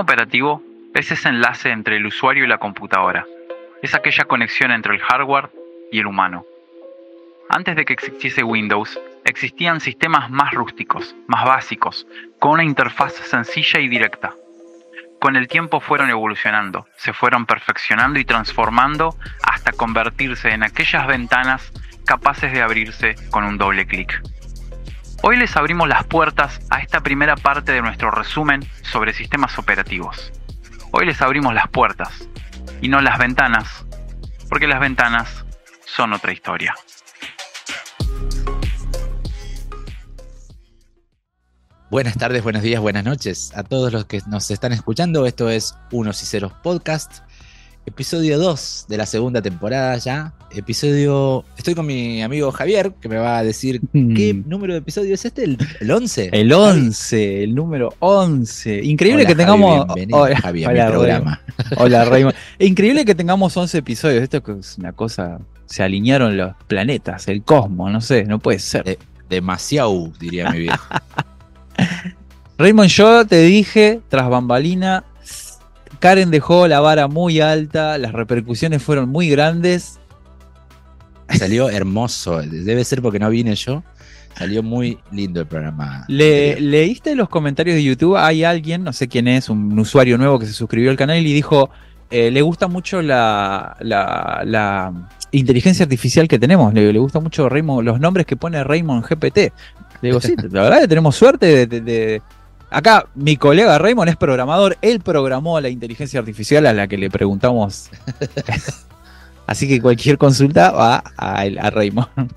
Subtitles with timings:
[0.00, 0.62] operativo
[0.94, 3.26] es ese enlace entre el usuario y la computadora.
[3.82, 5.50] Es aquella conexión entre el hardware
[5.92, 6.44] y el humano.
[7.48, 12.06] Antes de que existiese Windows, existían sistemas más rústicos, más básicos,
[12.38, 14.34] con una interfaz sencilla y directa.
[15.20, 21.72] Con el tiempo fueron evolucionando, se fueron perfeccionando y transformando hasta convertirse en aquellas ventanas
[22.06, 24.22] capaces de abrirse con un doble clic.
[25.22, 30.32] Hoy les abrimos las puertas a esta primera parte de nuestro resumen sobre sistemas operativos.
[30.92, 32.26] Hoy les abrimos las puertas
[32.80, 33.84] y no las ventanas,
[34.48, 35.44] porque las ventanas
[35.84, 36.74] son otra historia.
[41.90, 45.26] Buenas tardes, buenos días, buenas noches a todos los que nos están escuchando.
[45.26, 47.24] Esto es Unos y Ceros Podcast,
[47.86, 50.32] episodio 2 de la segunda temporada ya.
[50.52, 51.44] Episodio.
[51.56, 55.24] Estoy con mi amigo Javier, que me va a decir qué número de episodio es
[55.24, 56.30] este, el, 11.
[56.32, 58.82] El 11, el número 11.
[58.82, 59.86] Increíble que tengamos.
[60.12, 61.40] Hola, Javier, mi programa.
[61.76, 62.34] Hola, Raymond.
[62.58, 64.22] Increíble que tengamos 11 episodios.
[64.22, 65.38] Esto es una cosa.
[65.66, 68.98] Se alinearon los planetas, el cosmos, no sé, no puede ser.
[69.28, 70.84] demasiado, diría mi viejo.
[72.58, 75.04] Raymond, yo te dije, tras bambalina,
[76.00, 80.00] Karen dejó la vara muy alta, las repercusiones fueron muy grandes.
[81.28, 83.84] Salió hermoso, debe ser porque no vine yo.
[84.36, 86.04] Salió muy lindo el programa.
[86.08, 88.16] ¿Leíste los comentarios de YouTube?
[88.16, 91.32] Hay alguien, no sé quién es, un usuario nuevo que se suscribió al canal y
[91.32, 91.68] dijo,
[92.10, 93.76] eh, le gusta mucho la,
[95.32, 99.36] inteligencia artificial que tenemos, le, gusta mucho Raymond, los nombres que pone Raymond GPT.
[99.36, 99.52] Le
[100.08, 102.22] digo, sí, la verdad que tenemos suerte de,
[102.70, 107.10] Acá mi colega Raymond es programador, él programó la inteligencia artificial a la que le
[107.10, 107.90] preguntamos.
[109.46, 112.32] Así que cualquier consulta va a, a, Raymond.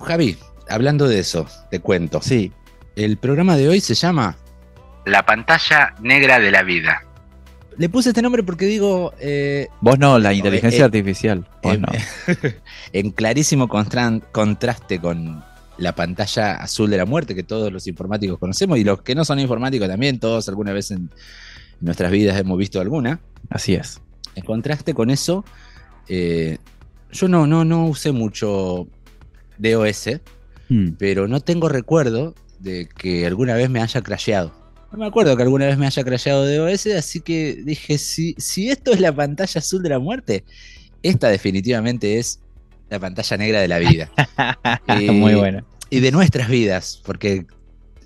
[0.00, 0.36] Javi,
[0.68, 2.20] hablando de eso, te cuento.
[2.20, 2.52] Sí.
[2.96, 4.36] El programa de hoy se llama
[5.04, 7.02] La pantalla negra de la vida.
[7.78, 9.12] Le puse este nombre porque digo.
[9.20, 11.46] Eh, Vos no, la inteligencia eh, artificial.
[11.62, 11.84] en,
[12.92, 15.44] en clarísimo contraste con
[15.78, 19.24] la pantalla azul de la muerte que todos los informáticos conocemos y los que no
[19.24, 21.10] son informáticos también, todos alguna vez en
[21.80, 23.20] nuestras vidas hemos visto alguna.
[23.50, 24.00] Así es.
[24.34, 25.44] En contraste con eso,
[26.08, 26.58] eh,
[27.12, 28.86] yo no, no, no usé mucho
[29.58, 30.20] DOS,
[30.68, 30.90] hmm.
[30.98, 34.52] pero no tengo recuerdo de que alguna vez me haya crasheado.
[34.92, 38.70] No me acuerdo que alguna vez me haya crasheado DOS, así que dije, si, si
[38.70, 40.44] esto es la pantalla azul de la muerte,
[41.02, 42.40] esta definitivamente es
[42.88, 44.10] la pantalla negra de la vida.
[45.12, 45.64] Muy buena.
[45.90, 47.46] Y de nuestras vidas, porque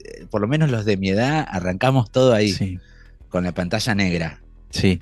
[0.04, 2.78] eh, por lo menos los de mi edad arrancamos todo ahí,
[3.28, 4.42] con la pantalla negra.
[4.70, 5.00] Sí.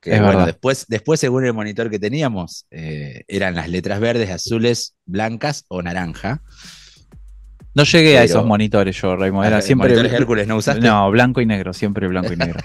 [0.00, 4.96] Que bueno, después, después, según el monitor que teníamos, eh, eran las letras verdes, azules,
[5.06, 6.42] blancas o naranja.
[7.74, 9.46] No llegué a esos monitores yo, Raymond.
[9.46, 9.94] Era siempre.
[9.94, 10.80] Hércules no usaste?
[10.86, 12.58] No, blanco y negro, siempre blanco y negro.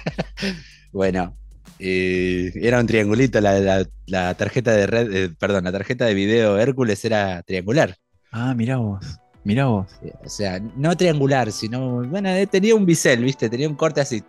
[0.92, 1.38] bueno,
[1.80, 7.44] era un triangulito, la, tarjeta de red, eh, perdón, la tarjeta de video Hércules era
[7.44, 7.96] triangular.
[8.32, 9.06] Ah, mirá vos,
[9.44, 9.88] mirá vos.
[10.24, 14.24] O sea, no triangular, sino, bueno, eh, tenía un bisel, viste, tenía un corte así.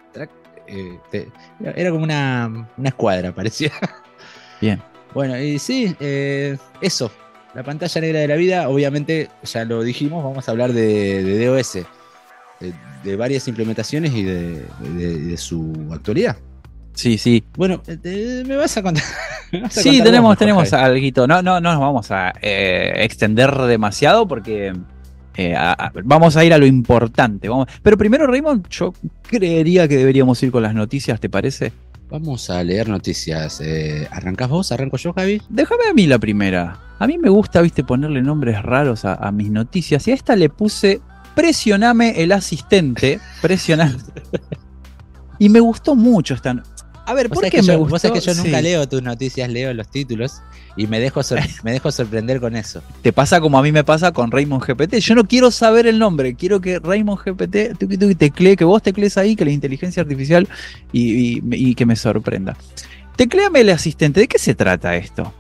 [0.67, 1.29] Eh,
[1.75, 3.73] era como una, escuadra, parecía.
[4.61, 4.83] Bien.
[5.15, 5.97] Bueno, y sí,
[6.83, 7.11] eso,
[7.55, 11.79] la pantalla negra de la vida, obviamente, ya lo dijimos, vamos a hablar de, DOS,
[13.03, 16.37] de, varias implementaciones y de su actualidad.
[16.99, 17.45] Sí, sí.
[17.57, 19.05] Bueno, eh, me vas a contar.
[19.71, 21.29] sí, tenemos, tenemos algo.
[21.29, 24.75] No, no, no nos vamos a eh, extender demasiado porque
[25.37, 25.55] eh,
[26.03, 27.49] vamos a ir a lo importante.
[27.49, 27.69] Vamos.
[27.85, 28.93] Pero primero, Raymond, yo
[29.23, 31.73] creería que deberíamos ir con las noticias, ¿te parece?
[32.11, 33.63] Vamos a leer noticias.
[34.11, 34.73] ¿Arrancás vos?
[34.73, 35.41] ¿Arranco yo, Javi?
[35.49, 36.81] Déjame a mí la primera.
[36.99, 40.09] A mí me gusta, viste, ponerle nombres raros a, a mis noticias.
[40.09, 41.01] Y a esta le puse
[41.37, 43.21] Presioname el asistente.
[43.41, 43.99] Presioname.
[45.39, 46.61] y me gustó mucho esta.
[47.09, 49.89] A ver, ¿por qué me yo, Vos que yo nunca leo tus noticias, leo los
[49.89, 50.43] títulos
[50.77, 51.23] y me dejo,
[51.63, 52.83] me dejo sorprender con eso.
[53.01, 54.97] Te pasa como a mí me pasa con Raymond GPT.
[54.97, 59.17] Yo no quiero saber el nombre, quiero que Raymond GPT te teclee, que vos teclees
[59.17, 60.47] ahí, que la inteligencia artificial
[60.93, 62.59] y, que me sorprenda.
[63.17, 65.33] Tecléame el asistente, ¿de qué se trata esto?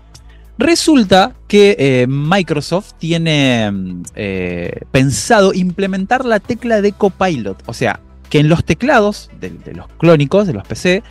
[0.56, 3.70] Resulta que eh, Microsoft tiene
[4.14, 7.62] eh, pensado implementar la tecla de Copilot.
[7.66, 11.02] O sea, que en los teclados de, los clónicos, de los PC,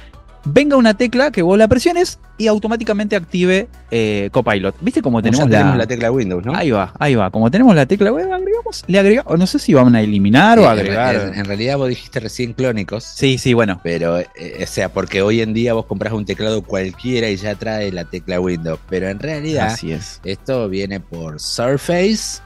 [0.53, 4.75] venga una tecla que vos la presiones y automáticamente active eh, Copilot.
[4.81, 5.87] ¿Viste cómo tenemos, la...
[5.87, 6.55] tecla Windows, no?
[6.55, 7.29] Ahí va, ahí va.
[7.31, 10.67] Como tenemos la tecla web, agregamos, le agregamos, no sé si van a eliminar o
[10.67, 11.33] agregar.
[11.35, 13.03] En, realidad vos dijiste recién clónicos.
[13.03, 13.79] Sí, sí, bueno.
[13.83, 14.27] Pero, eh,
[14.61, 18.05] o sea, porque hoy en día vos compras un teclado cualquiera y ya trae la
[18.05, 18.79] tecla Windows.
[18.89, 20.21] Pero en realidad, Así es.
[20.23, 22.41] esto viene por Surface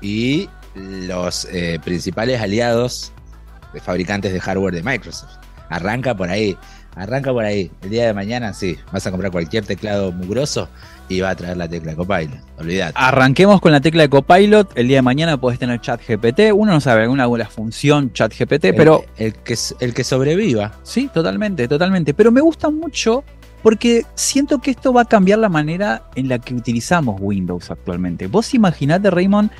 [0.00, 3.12] y los eh, principales aliados
[3.72, 5.36] de fabricantes de hardware de Microsoft.
[5.68, 6.56] Arranca por ahí.
[6.96, 7.70] Arranca por ahí.
[7.82, 10.68] El día de mañana, sí, vas a comprar cualquier teclado mugroso
[11.10, 12.38] y va a traer la tecla de Copilot.
[12.58, 12.94] Olvídate.
[12.96, 14.76] Arranquemos con la tecla de Copilot.
[14.78, 16.52] El día de mañana podés tener chat GPT.
[16.54, 19.04] Uno no sabe alguna, alguna función chat GPT, pero.
[19.18, 20.72] El que, el que sobreviva.
[20.82, 22.14] Sí, totalmente, totalmente.
[22.14, 23.24] Pero me gusta mucho
[23.62, 28.26] porque siento que esto va a cambiar la manera en la que utilizamos Windows actualmente.
[28.26, 29.50] Vos imaginate, Raymond,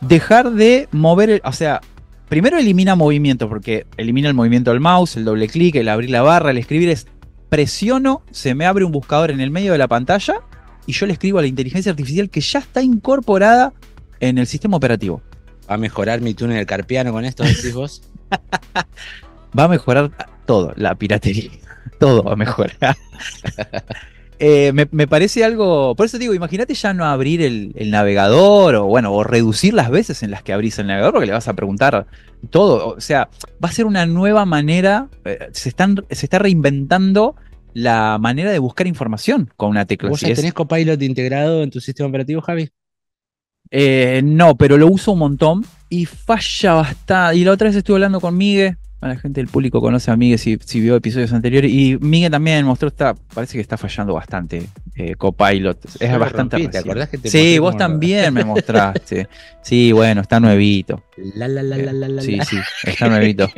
[0.00, 1.82] dejar de mover, o sea,
[2.28, 6.22] primero elimina movimiento, porque elimina el movimiento del mouse, el doble clic, el abrir la
[6.22, 7.06] barra, el escribir es
[7.48, 10.40] presiono, se me abre un buscador en el medio de la pantalla
[10.86, 13.72] y yo le escribo a la inteligencia artificial que ya está incorporada
[14.20, 15.22] en el sistema operativo.
[15.68, 18.02] ¿Va a mejorar mi túnel carpiano con esto, decís vos?
[19.58, 20.10] va a mejorar
[20.46, 21.50] todo, la piratería.
[21.98, 22.76] Todo va a mejorar.
[24.38, 25.94] Eh, me, parece algo.
[25.94, 30.22] Por eso digo, imagínate ya no abrir el, navegador o bueno, o reducir las veces
[30.22, 32.06] en las que abrís el navegador, porque le vas a preguntar
[32.50, 32.94] todo.
[32.94, 33.28] O sea,
[33.64, 35.08] va a ser una nueva manera.
[35.24, 37.36] Eh, se, están, se está reinventando
[37.72, 40.10] la manera de buscar información con una tecla.
[40.10, 42.70] ¿Vos ya tenés Copilot integrado en tu sistema operativo, Javi?
[43.70, 47.38] Eh, no, pero lo uso un montón y falla bastante.
[47.38, 50.16] Y la otra vez estuve hablando con Miguel, a la gente del público conoce a
[50.16, 51.70] Miguel si, si vio episodios anteriores.
[51.70, 54.66] Y Miguel también mostró, está, parece que está fallando bastante.
[54.94, 55.78] Eh, Copilot.
[56.00, 56.68] Es bastante.
[56.68, 59.28] ¿Te acordás que te Sí, vos también me mostraste.
[59.62, 61.02] sí, bueno, está nuevito.
[61.34, 62.22] La, la, la, la, la, la.
[62.22, 63.48] Sí, sí, está nuevito.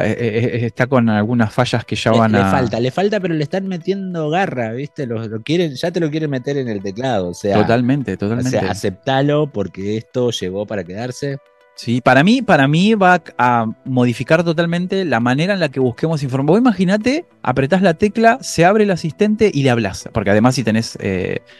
[0.00, 2.44] Eh, eh, eh, está, con algunas fallas que ya van a.
[2.44, 5.06] Le falta, le falta, pero le están metiendo garra, ¿viste?
[5.06, 7.28] Lo, quieren, ya te lo quieren meter en el teclado.
[7.28, 8.56] O sea, totalmente, totalmente.
[8.56, 11.38] O sea, aceptalo porque esto llegó para quedarse.
[11.82, 16.22] Sí, para mí, para mí va a modificar totalmente la manera en la que busquemos
[16.22, 16.46] información.
[16.46, 20.08] Vos imaginate, apretás la tecla, se abre el asistente y le hablas.
[20.12, 20.96] Porque además, si tenés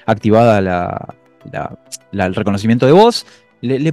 [0.07, 1.09] activada la,
[2.13, 3.27] el reconocimiento de voz,
[3.63, 3.93] le, le,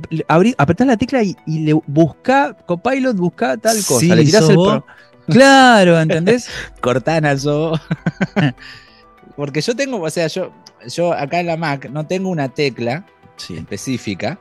[0.60, 4.14] apretás la tecla y, le busca, Copilot, busca tal cosa.
[4.14, 4.84] le tirás el
[5.30, 6.48] Claro, ¿entendés?
[6.80, 7.74] Cortana, yo.
[9.36, 10.54] Porque yo tengo, o sea, yo,
[10.96, 13.04] yo acá en la Mac no tengo una tecla
[13.50, 14.38] específica,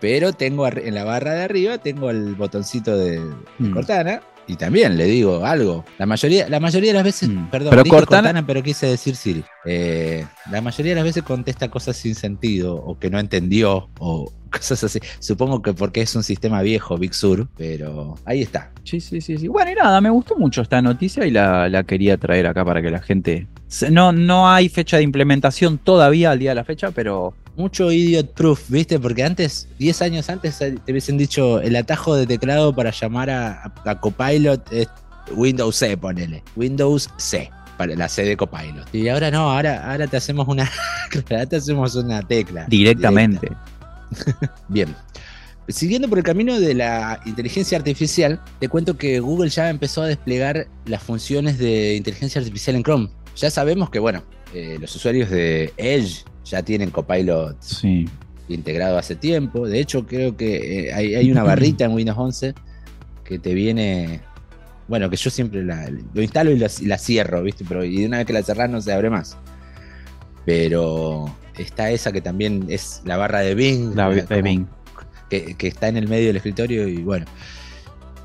[0.00, 3.20] pero tengo en la barra de arriba tengo el botoncito de,
[3.58, 3.72] mm.
[3.72, 5.84] Cortana y también le digo algo.
[5.98, 7.50] La mayoría, la mayoría de las veces, mm.
[7.50, 9.44] perdón, pero Cortana, pero quise decir Siri.
[9.66, 14.32] Eh, la mayoría de las veces contesta cosas sin sentido o que no entendió o
[14.50, 15.00] cosas así.
[15.18, 18.72] Supongo que porque es un sistema viejo, Big Sur, pero ahí está.
[18.84, 19.48] Sí, sí, sí, sí.
[19.48, 22.80] Bueno, y nada, me gustó mucho esta noticia y la, la quería traer acá para
[22.80, 23.46] que la gente.
[23.90, 28.32] No, no hay fecha de implementación todavía al día de la fecha, pero mucho idiot
[28.32, 28.98] proof, ¿viste?
[28.98, 33.98] Porque antes, 10 años antes, te hubiesen dicho el atajo de teclado para llamar a,
[34.00, 34.88] Copilot es
[35.32, 36.42] Windows C, ponele.
[36.56, 38.94] Windows C, para la C de Copilot.
[38.94, 40.70] Y ahora no, ahora, ahora te hacemos una.
[41.28, 42.64] te hacemos una tecla.
[42.68, 43.50] Directamente.
[44.68, 44.94] Bien.
[45.66, 50.06] Siguiendo por el camino de la inteligencia artificial, te cuento que Google ya empezó a
[50.06, 53.10] desplegar las funciones de inteligencia artificial en Chrome.
[53.36, 57.56] Ya sabemos que, bueno, eh, los usuarios de Edge ya tienen Copilot
[58.48, 59.66] integrado hace tiempo.
[59.66, 62.54] De hecho, creo que eh, hay, una barrita en Windows 11
[63.24, 64.20] que te viene.
[64.86, 67.64] Bueno, que yo siempre la, lo instalo y la, cierro, ¿viste?
[67.68, 69.36] Pero y una vez que la cerrás no se abre más.
[70.46, 73.94] Pero está esa que también es la barra de Bing.
[73.94, 74.66] La de Bing.
[75.28, 77.26] Que, está en el medio del escritorio y bueno.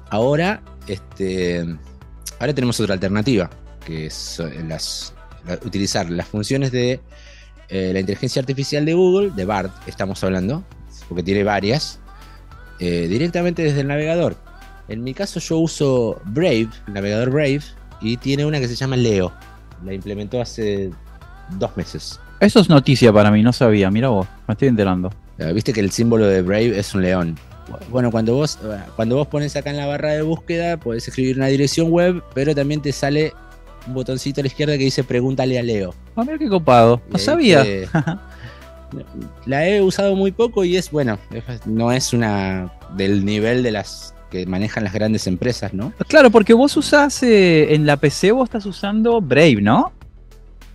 [0.09, 1.65] Ahora, este,
[2.39, 3.49] ahora tenemos otra alternativa,
[3.85, 5.13] que es las,
[5.65, 7.01] utilizar las funciones de
[7.69, 10.63] eh, la inteligencia artificial de Google, de BART estamos hablando,
[11.07, 11.99] porque tiene varias,
[12.79, 14.35] eh, directamente desde el navegador.
[14.87, 17.61] En mi caso yo uso Brave, el navegador Brave,
[18.01, 19.31] y tiene una que se llama Leo.
[19.83, 20.91] La implementó hace
[21.57, 22.19] dos meses.
[22.39, 25.11] Eso es noticia para mí, no sabía, mira vos, me estoy enterando.
[25.37, 27.37] Eh, viste que el símbolo de Brave es un león.
[27.89, 28.59] Bueno, cuando vos,
[28.95, 32.53] cuando vos pones acá en la barra de búsqueda, podés escribir una dirección web, pero
[32.53, 33.33] también te sale
[33.87, 35.93] un botoncito a la izquierda que dice pregúntale a Leo.
[36.15, 37.01] Ah, mira qué copado.
[37.09, 37.63] No sabía.
[39.45, 41.17] la he usado muy poco y es, bueno,
[41.65, 45.93] no es una del nivel de las que manejan las grandes empresas, ¿no?
[46.07, 49.91] Claro, porque vos usás eh, en la PC, vos estás usando Brave, ¿no?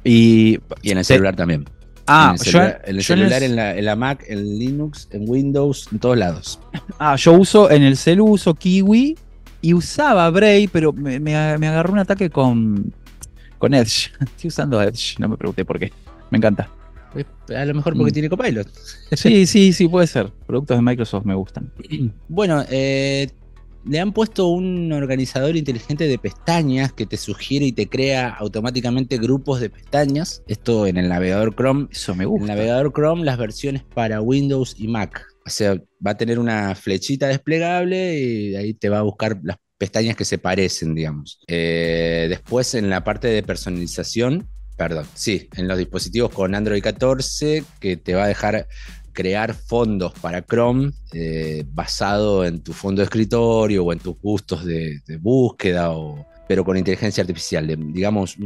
[0.04, 1.64] Y, en el celular también.
[2.06, 6.16] Ah, en el celular, en, la, en, la, Mac, en Linux, en Windows, en todos
[6.16, 6.60] lados.
[6.98, 9.16] Ah, yo uso en el celu uso Kiwi
[9.60, 12.94] y usaba Brave, pero me, me, agarró un ataque con,
[13.58, 14.10] con Edge.
[14.20, 15.92] Estoy usando Edge, no me pregunté por qué.
[16.30, 16.70] Me encanta.
[17.56, 18.14] A lo mejor porque mm.
[18.14, 18.68] tiene Copilot.
[19.12, 20.30] Sí, sí, sí, puede ser.
[20.46, 21.72] Productos de Microsoft me gustan.
[22.28, 23.28] Bueno, eh,
[23.84, 29.16] le han puesto un organizador inteligente de pestañas que te sugiere y te crea automáticamente
[29.16, 30.42] grupos de pestañas.
[30.46, 31.88] Esto en el navegador Chrome.
[31.90, 32.44] Eso me gusta.
[32.44, 35.26] En el navegador Chrome, las versiones para Windows y Mac.
[35.46, 39.56] O sea, va a tener una flechita desplegable y ahí te va a buscar las
[39.78, 41.40] pestañas que se parecen, digamos.
[41.46, 47.64] Eh, después en la parte de personalización, perdón, sí, en los dispositivos con Android 14,
[47.80, 48.66] que te va a dejar
[49.12, 54.64] crear fondos para Chrome eh, basado en tu fondo de escritorio o en tus gustos
[54.64, 58.36] de, búsqueda, o, pero con inteligencia artificial, digamos,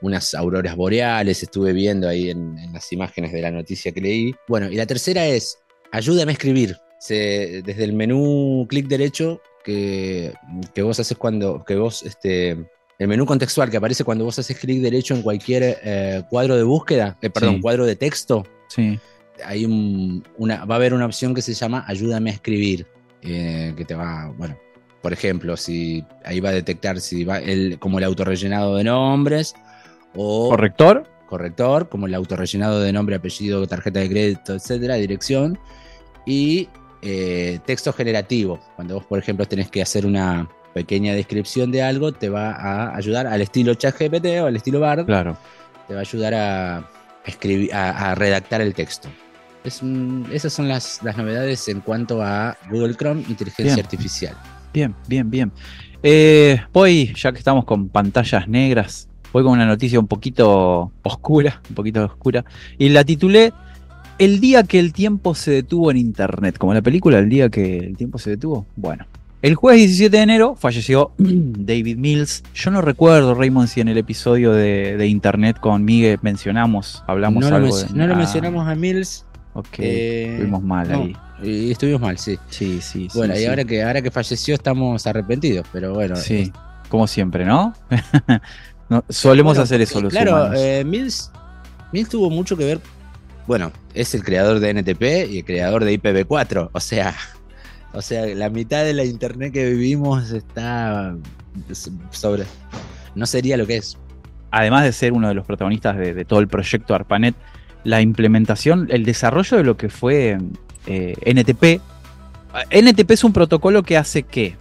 [0.00, 4.34] unas auroras boreales, estuve viendo ahí en, las imágenes de la noticia que leí.
[4.48, 5.58] Bueno, y la tercera es,
[5.92, 6.76] ayúdame a escribir.
[7.08, 10.34] desde el menú clic derecho que,
[10.82, 12.50] vos haces cuando, que vos, este,
[12.98, 16.62] el menú contextual que aparece cuando vos haces clic derecho en cualquier eh, cuadro de
[16.62, 18.46] búsqueda, eh, perdón, cuadro de texto.
[18.68, 18.98] Sí.
[19.44, 22.86] Hay una, va a haber una opción que se llama Ayúdame a escribir,
[23.22, 24.56] eh, que te va, bueno,
[25.02, 29.54] por ejemplo, si ahí va a detectar si va el, como el autorrellenado de nombres
[30.14, 35.58] o corrector, corrector, como el autorrellenado de nombre, apellido, tarjeta de crédito, etcétera, dirección
[36.26, 36.68] y
[37.04, 38.58] eh, texto generativo.
[38.76, 42.96] Cuando vos, por ejemplo, tenés que hacer una pequeña descripción de algo, te va a
[42.96, 45.04] ayudar al estilo ChatGPT o al estilo Bard.
[45.04, 45.36] Claro.
[45.86, 46.90] Te va a ayudar a,
[47.26, 49.08] escribir, a, redactar el texto.
[49.64, 54.34] esas son las, novedades en cuanto a Google Chrome, inteligencia artificial.
[54.72, 55.52] Bien, bien, bien.
[56.02, 61.60] Eh, voy, ya que estamos con pantallas negras, voy con una noticia un poquito oscura,
[61.68, 62.44] un poquito oscura,
[62.78, 63.52] y la titulé
[64.18, 67.78] el día que el tiempo se detuvo en Internet, como la película El día que
[67.78, 68.66] el tiempo se detuvo.
[68.76, 69.06] Bueno,
[69.42, 72.42] el jueves 17 de enero falleció David Mills.
[72.54, 77.54] Yo no recuerdo, Raymond, si en el episodio de, Internet con Miguel mencionamos, hablamos no
[77.54, 77.68] algo.
[77.68, 78.16] Lo no lo ah.
[78.16, 79.26] mencionamos a Mills.
[79.52, 81.16] Ok, eh, estuvimos mal ahí.
[81.42, 82.38] Y estuvimos mal, sí.
[82.48, 86.16] Sí, sí, Bueno, y Ahora, que, ahora que falleció estamos arrepentidos, pero bueno.
[86.16, 86.50] Sí,
[86.88, 87.74] como siempre, ¿no?
[89.08, 91.30] solemos hacer eso los claro, eh, Mills,
[91.92, 92.80] Mills tuvo mucho que ver
[93.46, 96.70] bueno, es el creador de NTP y el creador de IPv4.
[96.72, 97.14] O sea,
[97.92, 101.14] o sea, la mitad de la internet que vivimos está
[102.10, 102.44] sobre.
[103.14, 103.96] No sería lo que es.
[104.50, 107.34] Además de ser uno de los protagonistas de, todo el proyecto ARPANET,
[107.84, 110.38] la implementación, el desarrollo de lo que fue
[110.86, 111.80] eh, NTP.
[112.70, 114.56] NTP es un protocolo que hace que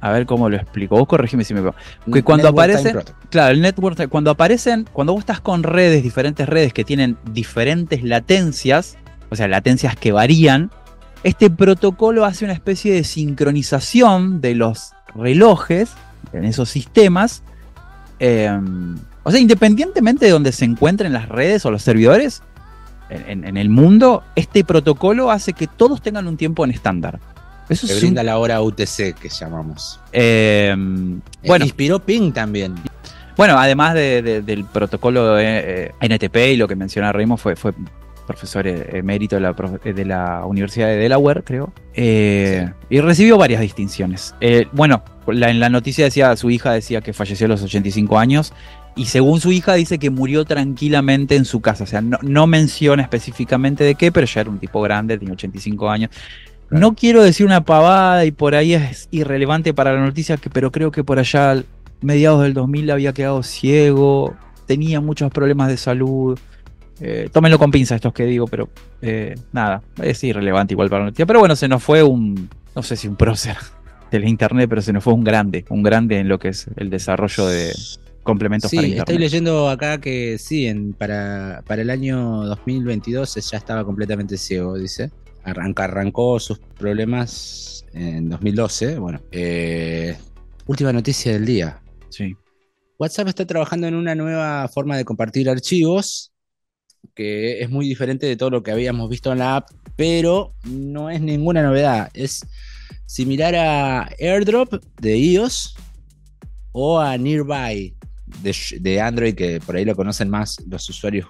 [0.00, 0.96] a ver cómo lo explico.
[0.96, 1.74] Vos corregime si me veo.
[2.12, 2.94] Que cuando aparece.
[3.30, 4.08] Claro, el network.
[4.08, 4.86] Cuando aparecen.
[4.92, 8.96] Cuando vos estás con redes, diferentes redes que tienen diferentes latencias.
[9.30, 10.70] O sea, latencias que varían.
[11.22, 15.90] Este protocolo hace una especie de sincronización de los relojes
[16.32, 17.42] en esos sistemas.
[18.18, 22.42] Em, o sea, independientemente de donde se encuentren las redes o los servidores
[23.08, 27.20] en el mundo, este protocolo hace que todos tengan un tiempo en estándar.
[27.68, 30.00] Eso que brinda la hora UTC que llamamos.
[30.12, 32.74] Em, bueno, inspiró Ping también.
[33.36, 37.72] Bueno, además del protocolo eh, NTP y lo que menciona Raymond fue, fue
[38.26, 41.72] profesor e-, emérito de la, de la Universidad de Delaware, creo.
[41.94, 44.34] Eh, y recibió varias distinciones.
[44.40, 48.52] Eh, bueno, en la noticia decía, su hija decía que falleció a los 85 años.
[48.96, 51.84] Y según su hija dice que murió tranquilamente en su casa.
[51.84, 55.34] O sea, no, no menciona específicamente de qué, pero ya era un tipo grande, tenía
[55.34, 56.10] 85 años.
[56.70, 60.90] No quiero decir una pavada y por ahí es irrelevante para la noticia, pero creo
[60.90, 61.62] que por allá,
[62.00, 66.38] mediados del 2000, había quedado ciego, tenía muchos problemas de salud.
[67.00, 68.68] Eh, tómenlo con pinza estos que digo, pero
[69.02, 71.26] eh, nada, es irrelevante igual para la noticia.
[71.26, 73.56] Pero bueno, se nos fue un, no sé si un prócer
[74.10, 76.90] del internet, pero se nos fue un grande, un grande en lo que es el
[76.90, 77.72] desarrollo de
[78.24, 79.08] complementos para internet.
[79.08, 84.76] Estoy leyendo acá que sí, en, para, para el año 2022 ya estaba completamente ciego,
[84.76, 85.12] dice
[85.46, 88.98] arrancó sus problemas en 2012.
[88.98, 90.16] Bueno, eh,
[90.66, 91.82] última noticia del día.
[92.10, 92.34] Sí.
[92.98, 96.32] WhatsApp está trabajando en una nueva forma de compartir archivos
[97.14, 101.10] que es muy diferente de todo lo que habíamos visto en la app, pero no
[101.10, 102.10] es ninguna novedad.
[102.14, 102.44] Es
[103.06, 105.76] similar a AirDrop de iOS
[106.72, 107.96] o a Nearby
[108.42, 111.28] de, de Android, que por ahí lo conocen más los usuarios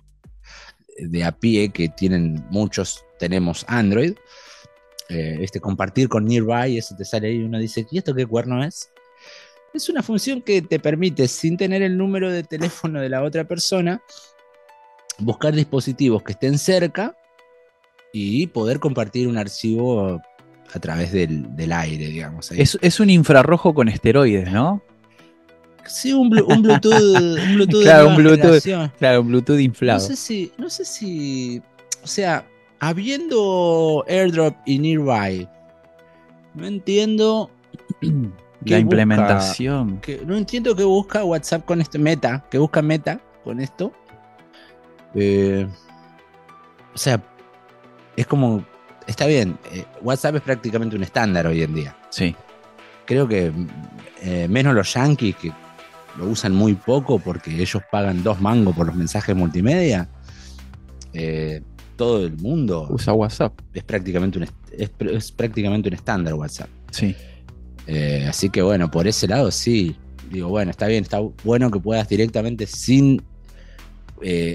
[0.98, 4.14] de a pie, que tienen muchos, tenemos Android,
[5.08, 8.26] eh, este, compartir con Nearby, eso te sale ahí y uno dice, ¿y esto qué
[8.26, 8.90] cuerno es?
[9.72, 13.44] Es una función que te permite, sin tener el número de teléfono de la otra
[13.44, 14.02] persona,
[15.18, 17.16] buscar dispositivos que estén cerca
[18.12, 20.20] y poder compartir un archivo
[20.72, 22.50] a través del, aire, digamos.
[22.52, 24.82] Es, es, un infrarrojo con esteroides, ¿no?
[25.86, 28.62] Sí, un, Bluetooth, un Bluetooth claro, un Bluetooth,
[28.98, 30.00] claro, un Bluetooth inflado.
[30.00, 31.62] No sé si, no sé si,
[32.02, 32.46] o sea,
[32.80, 35.48] habiendo AirDrop y Nearby,
[36.54, 37.50] no entiendo
[38.64, 40.00] la implementación.
[40.26, 43.92] no entiendo qué busca WhatsApp con este Meta, que busca Meta con esto.
[45.14, 45.66] Eh,
[46.94, 47.22] o sea,
[48.16, 48.64] es como,
[49.06, 51.96] está bien, eh, WhatsApp es prácticamente un estándar hoy en día.
[52.10, 52.34] Sí.
[53.04, 53.52] creo que
[54.22, 55.52] eh, menos los yankees que
[56.16, 60.08] lo usan muy poco porque ellos pagan dos mangos por los mensajes multimedia.
[61.12, 61.62] Eh,
[61.96, 63.58] todo el mundo usa WhatsApp.
[63.72, 66.68] Es prácticamente un, es, prácticamente un estándar WhatsApp.
[66.90, 67.14] Sí.
[67.86, 69.96] Eh, así que bueno, por ese lado sí.
[70.30, 73.22] Digo, bueno, está bien, está bueno que puedas directamente sin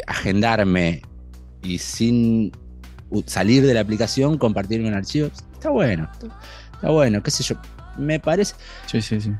[0.05, 1.01] agendarme
[1.63, 2.51] y sin
[3.25, 5.29] salir de la aplicación, compartirme un archivo.
[5.53, 6.09] Está bueno,
[6.73, 7.55] está bueno, qué sé yo.
[7.97, 8.55] Me parece.
[8.87, 9.31] Sí, sí, sí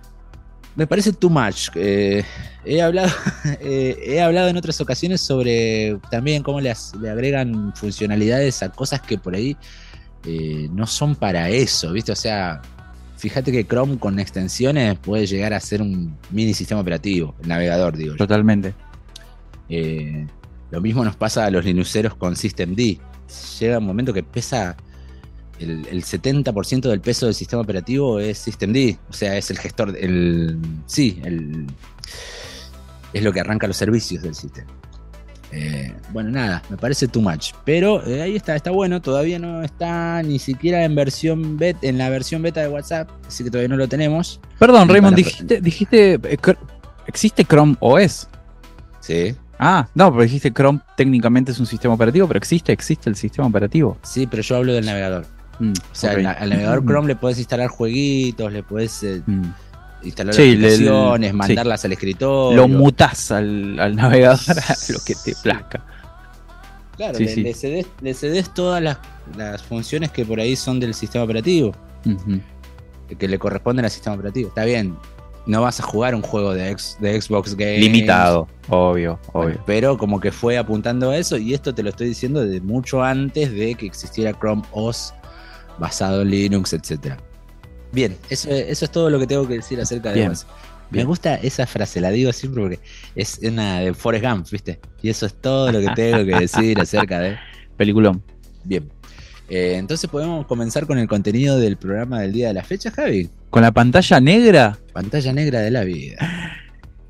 [0.76, 1.70] me parece too much.
[1.76, 2.24] Eh,
[2.66, 3.10] he, hablado,
[3.60, 6.72] eh, he hablado en otras ocasiones sobre también cómo le,
[7.10, 9.58] agregan funcionalidades a cosas que por ahí
[10.26, 12.12] eh, no son para eso, ¿viste?
[12.12, 12.62] O sea,
[13.18, 17.98] fíjate que Chrome con extensiones puede llegar a ser un mini sistema operativo, el navegador,
[17.98, 18.16] digo.
[18.16, 18.74] Totalmente.
[19.68, 23.00] lo mismo nos pasa a los Linuxeros con Systemd.
[23.60, 24.76] Llega un momento que pesa
[25.64, 30.58] el, 70% del peso del sistema operativo es Systemd, o sea, es el gestor, el,
[30.86, 31.68] sí, el,
[33.14, 34.72] es lo que arranca los servicios del sistema.
[35.54, 37.52] Eh, bueno, nada, me parece too much.
[37.66, 39.02] Pero eh, ahí está, está bueno.
[39.02, 43.44] Todavía no está ni siquiera en versión beta, en la versión beta de WhatsApp, así
[43.44, 44.40] que todavía no lo tenemos.
[44.60, 46.38] Perdón, Raymond, dijiste, dijiste eh,
[47.06, 48.30] ¿existe Chrome OS?
[49.02, 49.36] Sí.
[49.60, 53.48] Ah, no, pero dijiste Chrome técnicamente es un sistema operativo, pero existe, existe el sistema
[53.48, 53.98] operativo.
[54.04, 55.26] Sí, pero yo hablo del navegador.
[55.62, 59.44] Mm, o sea, al, navegador Chrome le puedes instalar jueguitos, le puedes eh, mm.
[60.02, 62.58] instalar aplicaciones, mandarlas al escritorio.
[62.58, 65.86] Lo mutas al, navegador a lo que te plazca.
[66.98, 71.76] Claro, le, cedes, todas las, funciones que por ahí son del sistema operativo.
[73.20, 74.50] Que le corresponden al sistema operativo.
[74.50, 74.98] Está bien,
[75.46, 77.78] no vas a jugar un juego de, de Xbox Game.
[77.78, 79.62] Limitado, obvio, obvio.
[79.68, 83.04] pero como que fue apuntando a eso, y esto te lo estoy diciendo de mucho
[83.04, 85.14] antes de que existiera Chrome OS
[85.82, 87.16] basado en Linux, etc.
[87.92, 90.46] Bien, eso, eso es todo lo que tengo que decir acerca de eso.
[90.92, 92.80] Me gusta esa frase, la digo siempre porque
[93.16, 94.80] es una de Forrest Gump, ¿viste?
[95.02, 97.38] Y eso es todo lo que tengo que decir acerca de.
[97.78, 98.22] Peliculón.
[98.64, 98.90] Bien.
[99.50, 103.30] Eh, entonces podemos comenzar con el contenido del programa del día de la fecha, Javi.
[103.50, 104.78] ¿Con la pantalla negra?
[104.94, 106.18] Pantalla negra de la vida.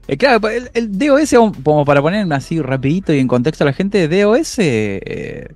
[0.07, 4.09] Eh, claro, el, DOS, como para poner así rapidito y en contexto a la gente,
[4.09, 5.47] DOS eh,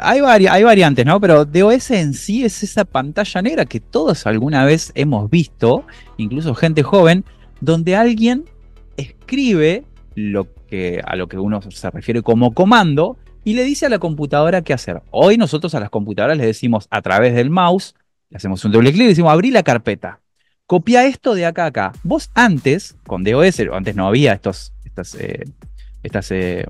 [0.00, 1.20] hay, hay variantes, ¿no?
[1.20, 5.84] Pero DOS en sí es esa pantalla negra que todos alguna vez hemos visto,
[6.16, 7.24] incluso gente joven,
[7.60, 8.44] donde alguien
[8.96, 13.88] escribe lo que, a lo que uno se refiere como comando y le dice a
[13.88, 15.02] la computadora qué hacer.
[15.10, 17.94] Hoy nosotros a las computadoras le decimos a través del mouse,
[18.30, 20.20] le hacemos un doble clic y decimos abrí la carpeta.
[20.66, 21.92] Copia esto de acá a acá.
[22.02, 25.44] Vos antes, con DOS, antes no había estos, estas, eh,
[26.02, 26.66] estas eh,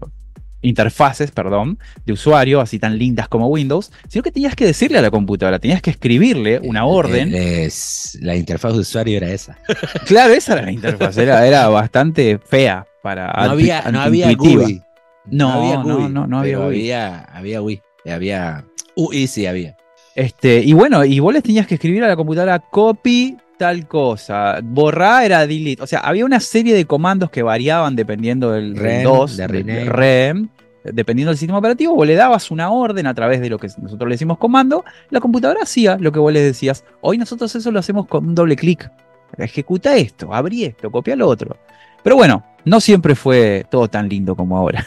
[0.64, 5.02] interfaces, perdón, de usuario, así tan lindas como Windows, sino que tenías que decirle a
[5.02, 7.34] la computadora, tenías que escribirle una eh, orden.
[7.34, 9.58] Es, la interfaz de usuario era esa.
[10.06, 13.32] claro, esa era la interfaz, era, era bastante fea para.
[13.32, 14.82] No había, no había GUI.
[15.26, 16.66] No, había no, no, no, había GUI.
[16.66, 17.82] Había, había GUI.
[18.06, 18.64] Había.
[18.96, 19.76] UI sí había.
[20.14, 24.60] Este, y bueno, y vos les tenías que escribir a la computadora copy tal cosa.
[24.62, 25.82] Borrar era delete.
[25.82, 29.46] O sea, había una serie de comandos que variaban dependiendo del REM, 2, de
[29.86, 30.48] REM,
[30.92, 34.08] dependiendo del sistema operativo, vos le dabas una orden a través de lo que nosotros
[34.08, 36.84] le decimos comando, la computadora hacía lo que vos le decías.
[37.00, 38.90] Hoy nosotros eso lo hacemos con un doble clic.
[39.38, 41.56] Ejecuta esto, abrí esto, copia lo otro.
[42.02, 44.86] Pero bueno, no siempre fue todo tan lindo como ahora.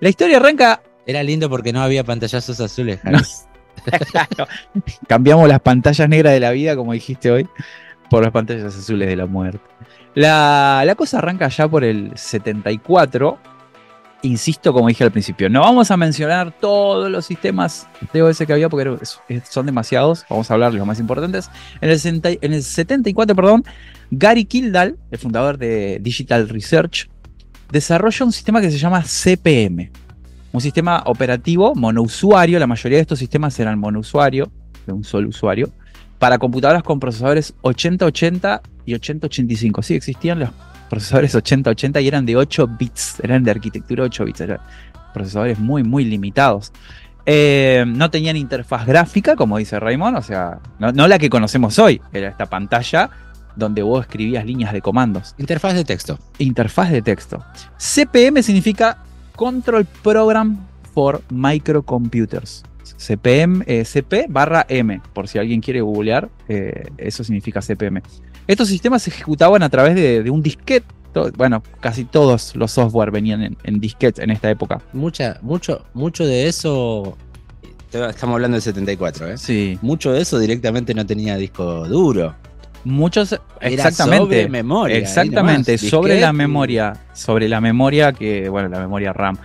[0.00, 0.82] La historia arranca.
[1.06, 3.00] Era lindo porque no había pantallazos azules,
[5.08, 7.48] Cambiamos las pantallas negras de la vida, como dijiste hoy,
[8.10, 9.60] por las pantallas azules de la muerte.
[10.14, 13.38] La, la cosa arranca ya por el 74
[14.22, 18.52] insisto, como dije al principio, no vamos a mencionar todos los sistemas de OS que
[18.52, 18.98] había porque
[19.48, 20.24] son demasiados.
[20.28, 21.50] Vamos a hablar de los más importantes.
[21.80, 23.64] En el, 74, perdón,
[24.10, 27.08] Gary Kildall, el fundador de Digital Research,
[27.70, 29.90] desarrolla un sistema que se llama CPM.
[30.52, 32.58] Un sistema operativo monousuario.
[32.58, 34.50] La mayoría de estos sistemas eran monousuario,
[34.86, 35.70] de un solo usuario,
[36.18, 39.82] para computadoras con procesadores 8080 y 8085.
[39.82, 40.50] Sí, existían los
[40.90, 44.58] procesadores 8080 y eran de 8 bits, eran de arquitectura 8 bits, eran
[45.14, 46.72] procesadores muy, muy limitados.
[47.24, 52.00] Eh, no tenían interfaz gráfica, como dice Raymond, o sea, no, la que conocemos hoy,
[52.12, 53.08] era esta pantalla
[53.56, 55.34] donde vos escribías líneas de comandos.
[55.38, 56.18] Interfaz de texto.
[56.38, 57.44] Interfaz de texto.
[57.78, 58.98] CPM significa
[59.36, 62.64] Control Program for Microcomputers.
[62.96, 68.02] CPM, eh, CP barra M, por si alguien quiere googlear, eh, eso significa CPM.
[68.50, 70.84] Estos sistemas se ejecutaban a través de, un disquete.
[71.36, 74.82] Bueno, casi todos los software venían en, en disquetes en esta época.
[74.92, 77.16] Mucha, mucho, mucho de eso.
[77.92, 79.38] Estamos hablando del 74, ¿eh?
[79.38, 79.78] Sí.
[79.82, 82.34] Mucho de eso directamente no tenía disco duro.
[82.82, 84.24] Muchos, exactamente.
[84.24, 84.96] Sobre memoria.
[84.96, 86.94] Exactamente, sobre la memoria.
[87.12, 89.38] Sobre la memoria que, bueno, la memoria RAM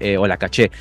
[0.00, 0.72] eh, o la caché.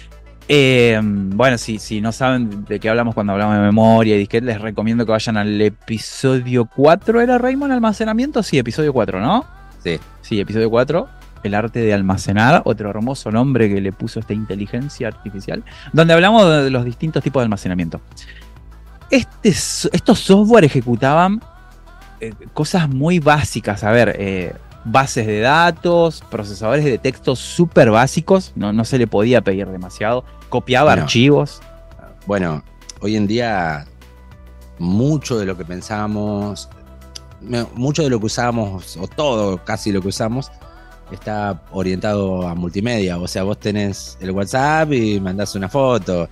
[0.49, 4.45] Eh, bueno, si, si no saben de qué hablamos cuando hablamos de memoria y disquete,
[4.45, 7.21] les recomiendo que vayan al episodio 4.
[7.21, 8.41] ¿Era Raymond almacenamiento?
[8.43, 9.45] Sí, episodio 4, ¿no?
[9.83, 9.99] Sí.
[10.21, 11.07] Sí, episodio 4.
[11.43, 16.63] El arte de almacenar, otro hermoso nombre que le puso esta inteligencia artificial, donde hablamos
[16.63, 18.01] de los distintos tipos de almacenamiento.
[19.09, 21.41] Este, estos software ejecutaban
[22.19, 23.83] eh, cosas muy básicas.
[23.83, 24.53] A ver, eh,
[24.87, 28.53] bases de datos, procesadores de texto súper básicos.
[28.55, 30.23] No, no se le podía pedir demasiado.
[30.49, 31.61] Copiaba archivos.
[32.25, 32.63] Bueno,
[33.01, 33.85] hoy en día
[34.79, 36.69] mucho de lo que pensábamos,
[37.73, 40.51] mucho de lo que usamos, o todo casi lo que usamos,
[41.11, 43.17] está orientado a multimedia.
[43.17, 46.29] O sea, vos tenés el WhatsApp y mandás una foto.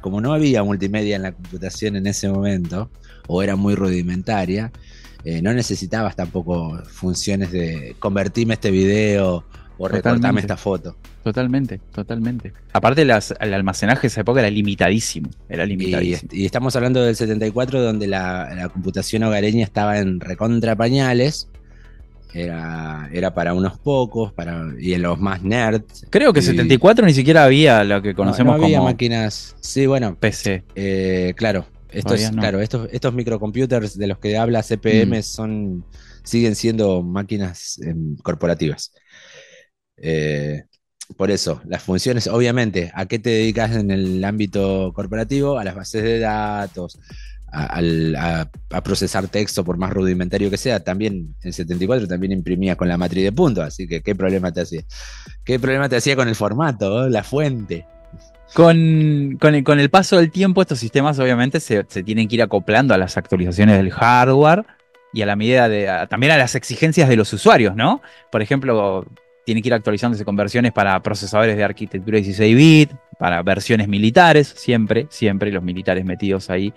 [0.00, 2.90] Como no había multimedia en la computación en ese momento,
[3.26, 4.70] o era muy rudimentaria,
[5.24, 9.44] eh, no necesitabas tampoco funciones de convertirme este video
[9.78, 10.96] o recortarme esta foto.
[11.22, 12.52] Totalmente, totalmente.
[12.72, 15.30] Aparte, el almacenaje de esa época era limitadísimo.
[15.48, 16.30] Era limitadísimo.
[16.32, 21.48] Y, estamos hablando del 74, donde la, computación hogareña estaba en recontra pañales.
[22.32, 26.06] Era, era para unos pocos, para, y en los más nerds.
[26.10, 29.56] Creo que en 74 ni siquiera había lo que conocemos no, había máquinas.
[29.60, 30.14] Sí, bueno.
[30.14, 30.62] PC.
[30.76, 31.66] Eh, claro,
[32.32, 35.22] claro, estos, estos microcomputers de los que habla CPM mm.
[35.22, 35.84] son,
[36.22, 38.92] siguen siendo máquinas em, corporativas.
[39.96, 40.64] Eh,
[41.16, 45.58] por eso, las funciones, obviamente, ¿a qué te dedicas en el ámbito corporativo?
[45.58, 46.98] A las bases de datos,
[47.52, 50.80] a, procesar texto, por más rudimentario que sea.
[50.80, 54.60] También en 74 también imprimía con la matriz de puntos, así que ¿qué problema te
[54.60, 54.82] hacía?
[55.44, 57.86] ¿Qué problema te hacía con el formato, la fuente?
[58.54, 63.16] Con, el, paso del tiempo, estos sistemas obviamente se, tienen que ir acoplando a las
[63.16, 64.64] actualizaciones del hardware
[65.12, 66.06] y a la medida de.
[66.08, 68.02] también a las exigencias de los usuarios, ¿no?
[68.30, 69.06] Por ejemplo,
[69.44, 74.52] tienen que ir actualizándose con versiones para procesadores de arquitectura 16 bit, para versiones militares,
[74.56, 76.72] siempre, siempre los militares metidos ahí.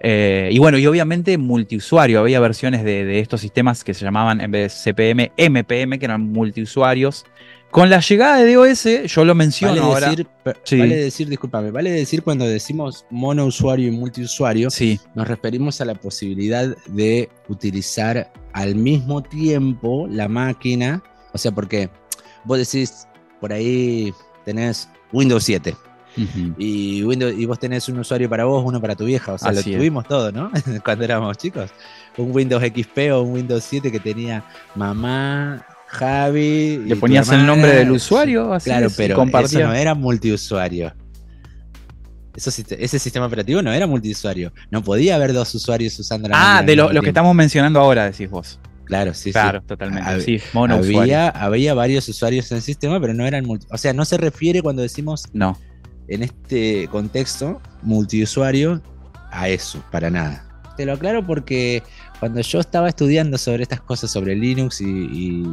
[0.00, 2.20] Eh, y bueno, y obviamente multiusuario.
[2.20, 6.04] Había versiones de, de, estos sistemas que se llamaban en vez de CPM, MPM, que
[6.04, 7.26] eran multiusuarios.
[7.70, 12.22] Con la llegada de DOS, yo lo menciono vale Decir, Vale decir, discúlpame, vale decir
[12.22, 14.98] cuando decimos monousuario y multiusuario, sí.
[15.14, 21.02] nos referimos a la posibilidad de utilizar al mismo tiempo la máquina.
[21.32, 21.90] O sea, porque
[22.44, 23.06] vos decís,
[23.40, 25.76] por ahí tenés Windows 7.
[26.58, 29.34] y, Windows, y vos tenés un usuario para vos, uno para tu vieja.
[29.34, 30.50] O sea, lo tuvimos todo, ¿no?
[30.84, 31.70] Cuando éramos chicos.
[32.16, 34.42] Un Windows XP o un Windows 7 que tenía
[34.74, 36.78] mamá, Javi.
[36.86, 40.92] Le ponías el nombre del usuario, así Claro, pero eso no era multiusuario.
[42.34, 44.52] ese sistema operativo no era multiusuario.
[44.70, 48.28] No podía haber dos usuarios usando la Ah, de lo, que estamos mencionando ahora, decís
[48.30, 48.60] vos.
[48.84, 50.22] Claro, sí, claro, totalmente.
[50.22, 54.06] sí, había, había varios usuarios en el sistema, pero no eran multi, O sea, no
[54.06, 55.24] se refiere cuando decimos.
[55.32, 55.58] No.
[56.08, 58.80] En este contexto, multiusuario,
[59.30, 60.44] a eso, para nada.
[60.78, 61.82] Te lo aclaro porque
[62.20, 65.44] cuando yo estaba estudiando sobre estas cosas, sobre Linux y,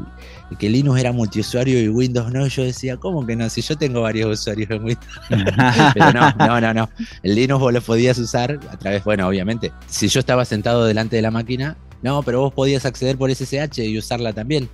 [0.58, 3.49] que Linux era multiusuario y Windows no, yo decía, ¿cómo que no?
[3.49, 5.19] Si yo tengo varios usuarios en Windows.
[5.93, 6.89] Pero no, no, no, no.
[7.23, 11.15] El Linux vos lo podías usar a través, bueno, obviamente, si yo estaba sentado delante
[11.15, 14.69] de la máquina, no, pero vos podías acceder por SSH y usarla también.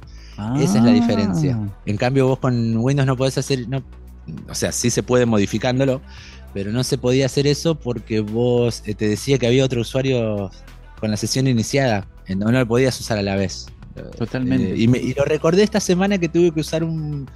[0.59, 1.57] Esa es la diferencia.
[1.57, 1.67] Ah.
[1.85, 3.83] En cambio, vos con Windows no podés hacer, no,
[4.49, 6.01] o sea, sí se puede modificándolo,
[6.53, 10.51] pero no se podía hacer eso porque vos eh, te decía que había otro usuario
[11.01, 13.65] con la sesión iniciada, en donde no lo podías usar a la vez.
[14.17, 14.71] Totalmente.
[14.71, 17.27] Eh, y, lo recordé esta semana que tuve que usar un,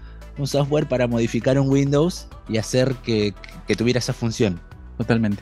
[0.44, 3.34] software para modificar un Windows y hacer que,
[3.76, 4.62] tuviera esa función.
[4.98, 5.42] Totalmente.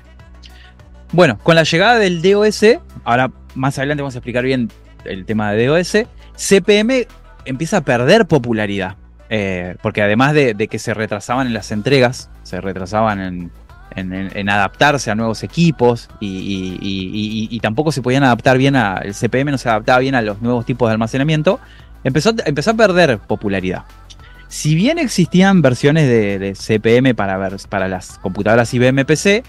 [1.12, 2.64] Bueno, con la llegada del DOS,
[3.04, 4.72] ahora más adelante vamos a explicar bien
[5.06, 5.98] el tema de DOS,
[6.36, 7.06] CPM
[7.46, 8.96] empieza a perder popularidad.
[9.30, 13.52] Eh, porque además de, que se retrasaban en las entregas, se retrasaban en,
[13.96, 19.58] en, adaptarse a nuevos equipos y, tampoco se podían adaptar bien a, el CPM no
[19.58, 21.60] se adaptaba bien a los nuevos tipos de almacenamiento,
[22.04, 23.84] empezó, empezó a perder popularidad.
[24.50, 29.44] Si bien existían versiones de, CPM para, para las computadoras IBM PC,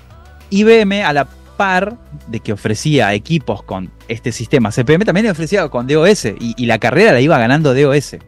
[0.50, 5.87] IBM a la par de que ofrecía equipos con este sistema CPM, también ofrecía con
[5.87, 8.14] DOS y, la carrera la iba ganando DOS.
[8.14, 8.20] Eh,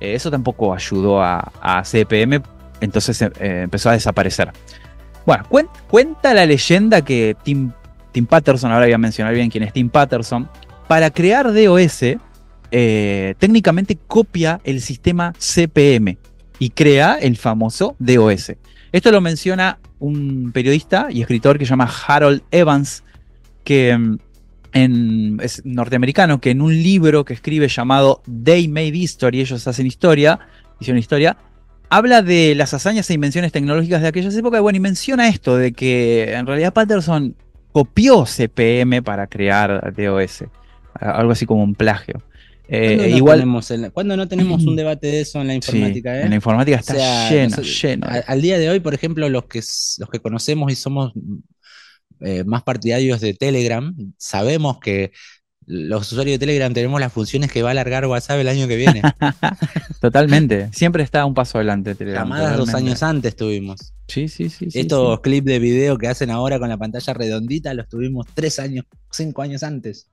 [0.00, 2.42] eso tampoco ayudó a, CPM,
[2.80, 3.30] entonces eh,
[3.64, 4.52] empezó a desaparecer.
[5.50, 7.72] Bueno, cuenta la leyenda que Tim,
[8.12, 10.48] Tim, Patterson, ahora voy a mencionar bien quién es Tim Patterson,
[10.86, 12.16] para crear DOS,
[12.70, 16.16] eh, técnicamente copia el sistema CPM
[16.58, 18.52] y crea el famoso DOS.
[18.90, 23.04] Esto lo menciona un periodista y escritor que se llama Harold Evans,
[23.64, 29.66] que mm, es norteamericano, que en un libro que escribe llamado They Made History, ellos
[29.66, 30.38] hacen historia,
[30.80, 31.36] hicieron historia,
[31.88, 35.72] habla de las hazañas e invenciones tecnológicas de aquellas épocas, bueno, y menciona esto, de
[35.72, 37.34] que en realidad Patterson
[37.72, 40.44] copió CPM para crear DOS,
[40.94, 42.22] algo así como un plagio.
[42.70, 43.46] Eh, igual,
[43.94, 46.18] cuando no tenemos un debate de eso en la informática?
[46.18, 46.22] Eh?
[46.24, 48.06] En la informática está lleno, lleno.
[48.26, 51.12] Al día de hoy, por ejemplo, los que, los que conocemos y somos
[52.20, 55.12] eh, más partidarios de Telegram, sabemos que
[55.68, 58.76] los usuarios de Telegram tenemos las funciones que va a alargar WhatsApp el año que
[58.76, 59.02] viene.
[60.00, 60.70] totalmente.
[60.72, 62.24] Siempre está un paso adelante Telegram.
[62.24, 63.92] Llamadas dos años antes tuvimos.
[64.08, 64.70] Sí, sí, sí.
[64.72, 68.86] Estos clips de video que hacen ahora con la pantalla redondita los tuvimos tres años,
[69.10, 70.08] cinco años antes.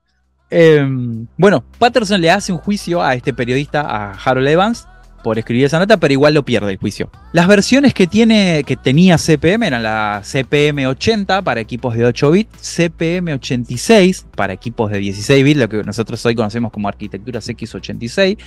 [0.49, 4.87] Em, bueno, Patterson le hace un juicio a este periodista, a Harold Evans,
[5.25, 7.09] por escribir esa nota, pero igual lo pierde el juicio.
[7.33, 12.29] Las versiones que, tiene, que tenía CPM eran la CPM 80 para equipos de 8
[12.29, 17.49] bits, CPM 86 para equipos de 16 bits, lo que nosotros hoy conocemos como arquitecturas
[17.49, 18.37] X86,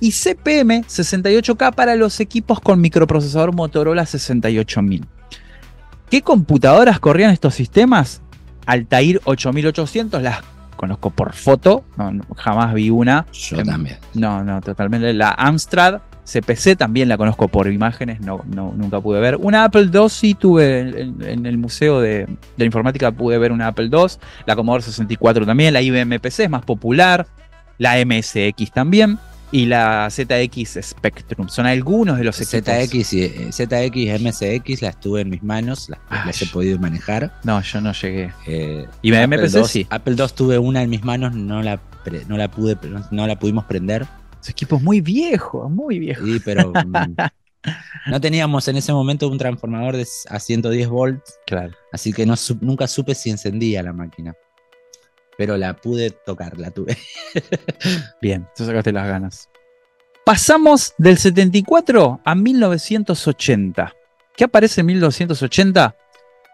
[0.00, 5.06] y CPM 68K para los equipos con microprocesador Motorola 68000.
[6.10, 8.22] ¿Qué computadoras corrían estos sistemas?
[8.66, 10.42] Altair 8800, las
[10.84, 11.84] conozco por foto,
[12.36, 13.24] jamás vi una.
[13.32, 13.96] Yo también.
[14.12, 15.14] No, no, totalmente.
[15.14, 19.36] La Amstrad CPC también la conozco por imágenes, no, nunca pude ver.
[19.36, 23.88] Una Apple II sí tuve en, el Museo de, de, Informática, pude ver una Apple
[23.90, 24.06] II.
[24.44, 27.26] La Commodore 64 también, la IBM PC es más popular.
[27.78, 29.18] La MSX también.
[29.54, 31.48] Y la ZX Spectrum.
[31.48, 36.42] Son algunos de los ZX y eh, ZX MSX las tuve en mis manos, las,
[36.42, 37.32] he podido manejar.
[37.44, 38.32] No, yo no llegué.
[38.46, 39.86] Eh, y la MPC sí.
[39.90, 41.80] Apple II tuve una en mis manos, no la,
[42.26, 42.76] no la pude,
[43.12, 44.06] no la pudimos prender
[44.44, 46.22] ese equipo es muy viejo, muy viejo.
[46.22, 47.16] Sí, pero mm,
[48.10, 51.38] no teníamos en ese momento un transformador de, a 110 volts.
[51.46, 51.72] Claro.
[51.92, 54.34] Así que no, nunca supe si encendía la máquina.
[55.36, 56.96] Pero la pude tocar, la tuve.
[58.22, 59.48] Bien, tú sacaste las ganas.
[60.24, 63.94] Pasamos del 74 a 1980.
[64.36, 65.96] ¿Qué aparece en 1980?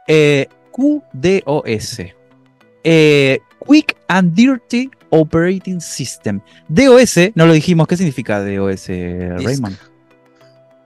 [0.08, 2.00] Eh, QDOS.
[2.82, 6.40] Eh, Quick and Dirty Operating System.
[6.68, 9.76] DOS, no lo dijimos, ¿qué significa DOS, Raymond?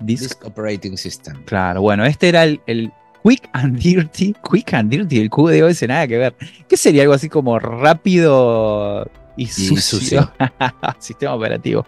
[0.00, 0.44] Disk.
[0.44, 1.42] Operating System.
[1.44, 2.92] Claro, bueno, este era el,
[3.24, 6.34] Quick and Dirty, Quick and Dirty, el QDOS, nada que ver.
[6.68, 10.30] ¿Qué sería algo así como rápido y sucio?
[10.98, 11.86] Sistema operativo.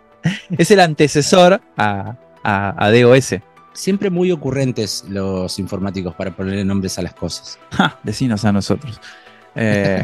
[0.57, 3.35] Es el antecesor a, a, DOS.
[3.75, 7.59] Siempre muy ocurrentes los informáticos para ponerle nombres a las cosas.
[7.71, 8.99] Ja, decinos a nosotros.
[9.55, 10.03] Eh,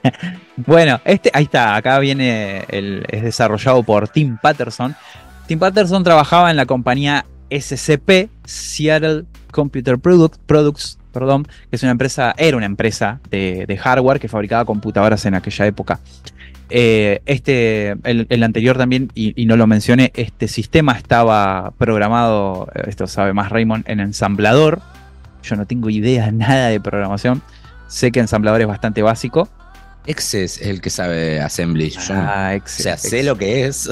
[0.56, 4.96] bueno, este, ahí está, acá viene, el, es desarrollado por Tim Patterson.
[5.46, 12.34] Tim Patterson trabajaba en la compañía SCP, Seattle Computer Products, perdón, que es una empresa,
[12.36, 16.00] era una empresa de, hardware que fabricaba computadoras en aquella época.
[16.70, 23.06] Eh, este, el, anterior también, y, y, no lo mencioné, este sistema estaba programado, esto
[23.06, 24.82] sabe más Raymond, en ensamblador.
[25.42, 27.40] Yo no tengo idea nada de programación.
[27.86, 29.48] Sé que ensamblador es bastante básico.
[30.06, 31.92] Ex es el que sabe assembly.
[32.10, 33.88] Ah, o sea, sé lo que es.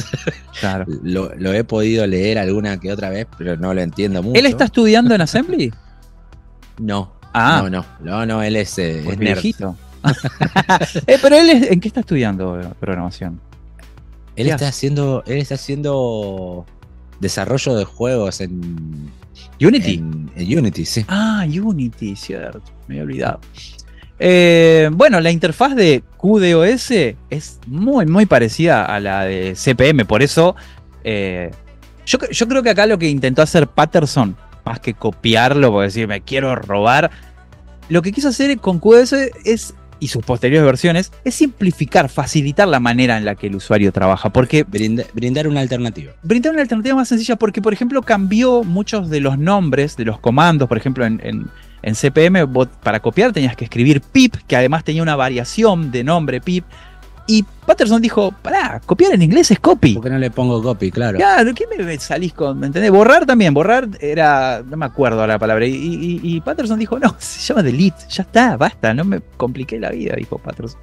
[0.61, 0.85] Claro.
[1.03, 4.39] lo, he podido leer alguna que otra vez, pero no lo entiendo mucho.
[4.39, 5.73] ¿Él está estudiando en assembly?
[6.79, 7.13] no.
[7.33, 7.61] Ah.
[7.63, 7.87] No, no.
[8.01, 9.77] No, no, él es, eh, pues viejito.
[11.07, 13.41] Eh, pero él ¿en qué está estudiando programación?
[14.35, 15.23] Él está haciendo.
[15.27, 16.67] Él está haciendo
[17.21, 19.11] desarrollo de juegos en.
[19.61, 19.95] Unity.
[19.95, 21.05] En, Unity, sí.
[21.07, 22.63] Ah, Unity, cierto.
[22.89, 23.41] Me he olvidado.
[24.25, 26.93] Eh, bueno, la interfaz de QDOS
[27.29, 30.55] es muy, muy parecida a la de CPM, por eso
[31.03, 31.51] eh,
[32.07, 36.21] yo, creo que acá lo que intentó hacer Patterson, más que copiarlo, por decir, me
[36.21, 37.11] quiero robar,
[37.89, 39.13] lo que quiso hacer con QDOS
[39.45, 43.91] es, y sus posteriores versiones, es simplificar, facilitar la manera en la que el usuario
[43.91, 44.63] trabaja, porque...
[44.63, 46.13] brindar una alternativa.
[46.23, 50.21] Brindar una alternativa más sencilla, porque, por ejemplo, cambió muchos de los nombres de los
[50.21, 51.51] comandos, por ejemplo, en en
[51.83, 52.47] CPM
[52.83, 56.65] para copiar tenías que escribir pip, que además tenía una variación de nombre pip.
[57.27, 59.95] Y Patterson dijo, pará, copiar en inglés es copy.
[59.95, 60.91] ¿Por qué no le pongo copy?
[60.91, 61.19] Claro.
[61.19, 62.59] Claro, ¿qué me salís con?
[62.59, 62.91] ¿Me entendés?
[62.91, 65.65] Borrar también, borrar era, no me acuerdo la palabra.
[65.67, 70.15] Y, Patterson dijo, no, se llama delete, ya está, basta, no me compliqué la vida,
[70.17, 70.81] dijo Patterson.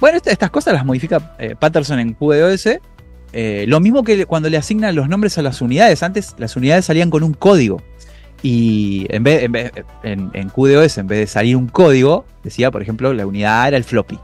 [0.00, 2.68] Bueno, estas cosas las modifica eh, Patterson en QoS.
[3.32, 6.02] Eh, lo mismo que cuando le asignan los nombres a las unidades.
[6.02, 7.82] Antes las unidades salían con un código.
[8.42, 9.50] Y en vez,
[10.04, 13.68] en, en, QDOS, en vez de salir un código, decía, por ejemplo, la unidad A
[13.68, 14.18] era el floppy.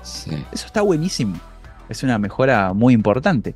[0.52, 1.38] Eso está buenísimo.
[1.88, 3.54] Es una mejora muy importante.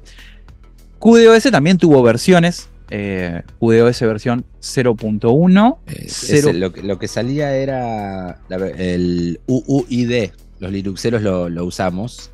[0.98, 2.68] QDOS también tuvo versiones.
[2.90, 5.78] Eh, QDOS versión 0.1.
[5.86, 8.40] Eh, lo, lo, que salía era
[8.76, 10.30] el UUID.
[10.58, 12.32] Los Linuxeros lo, lo usamos.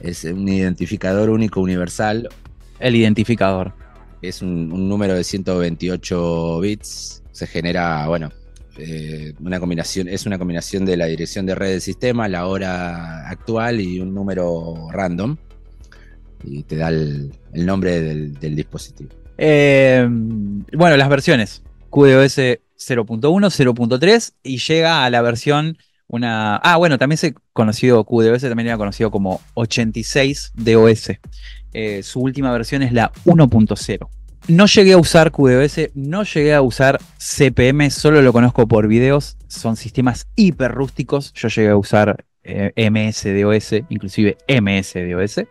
[0.00, 2.28] Es un identificador único universal.
[2.78, 3.74] El identificador.
[4.22, 7.22] Es un, número de 128 bits.
[7.32, 8.30] Se genera, bueno,
[8.78, 13.28] eh, una combinación, es una combinación de la dirección de red del sistema, la hora
[13.28, 15.36] actual y un número random.
[16.44, 19.10] Y te da el, nombre del, dispositivo.
[19.36, 21.62] Eh, bueno, las versiones.
[21.90, 22.38] QoS
[22.80, 25.76] 0.1, 0.3 y llega a la versión
[26.10, 26.56] una...
[26.56, 31.10] Ah, bueno, también se conocido QDOS, también era conocido como 86 DOS.
[31.72, 34.08] Eh, su última versión es la 1.0.
[34.48, 39.36] No llegué a usar QDOS, no llegué a usar CPM, solo lo conozco por videos.
[39.48, 41.32] Son sistemas hiper rústicos.
[41.34, 45.46] Yo llegué a usar eh, MSDOS, inclusive MSDOS.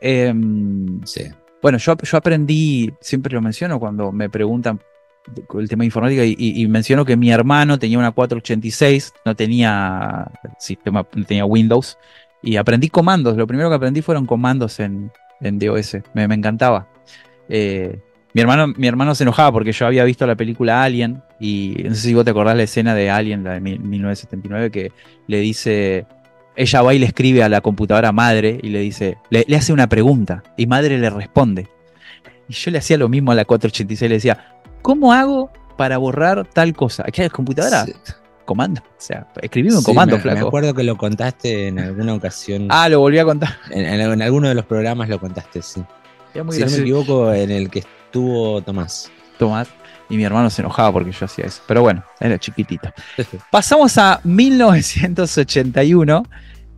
[0.00, 1.24] Em, sí.
[1.60, 4.80] Bueno, yo, yo aprendí, siempre lo menciono cuando me preguntan
[5.58, 10.26] el tema de informática y, menciono que mi hermano tenía una 486, no tenía
[10.58, 11.96] sistema, no tenía Windows
[12.42, 13.36] y aprendí comandos.
[13.36, 15.12] Lo primero que aprendí fueron comandos en,
[15.42, 15.98] en DOS.
[16.14, 16.88] Me, encantaba.
[17.48, 17.98] Eh,
[18.34, 21.94] mi hermano, mi hermano se enojaba porque yo había visto la película Alien y no
[21.94, 24.92] sé si vos te acordás la escena de Alien, la de 1979, que
[25.26, 26.06] le dice,
[26.56, 29.72] ella va y le escribe a la computadora madre y le dice, le, le hace
[29.72, 31.68] una pregunta y madre le responde.
[32.48, 34.52] Y yo le hacía lo mismo a la 486, le decía,
[34.82, 37.04] ¿Cómo hago para borrar tal cosa?
[37.04, 37.86] ¿Qué es computadora?
[38.44, 38.80] Comando.
[38.80, 40.40] O sea, escribime un comando, flaco.
[40.40, 42.66] Me acuerdo que lo contaste en alguna ocasión.
[42.70, 43.58] Ah, lo volví a contar.
[43.70, 45.82] En, alguno de los programas lo contaste, sí.
[46.32, 49.10] si no me equivoco, en el que estuvo Tomás.
[49.38, 49.68] Tomás.
[50.10, 51.62] Y mi hermano se enojaba porque yo hacía eso.
[51.66, 52.92] Pero bueno, era chiquitito.
[53.50, 56.24] Pasamos a 1981.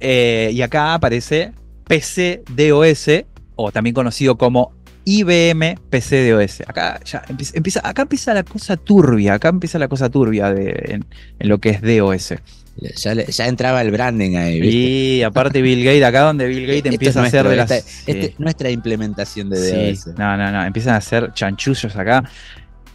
[0.01, 1.53] Eh, y acá aparece
[1.87, 3.25] PC DOS,
[3.57, 4.73] o también conocido como
[5.05, 6.63] IBM PC DOS.
[6.67, 11.01] Acá ya empieza, acá empieza la cosa turbia, acá empieza la cosa turbia de,
[11.39, 12.35] en, lo que es DOS.
[12.77, 14.61] Ya, entraba el branding ahí.
[14.61, 14.77] ¿viste?
[14.77, 18.71] Y aparte Bill Gates, acá donde Bill Gates empieza a hacer de las, este, nuestra
[18.71, 20.09] implementación de DOS.
[20.19, 22.25] no, no, no, empiezan a hacer chanchullos acá.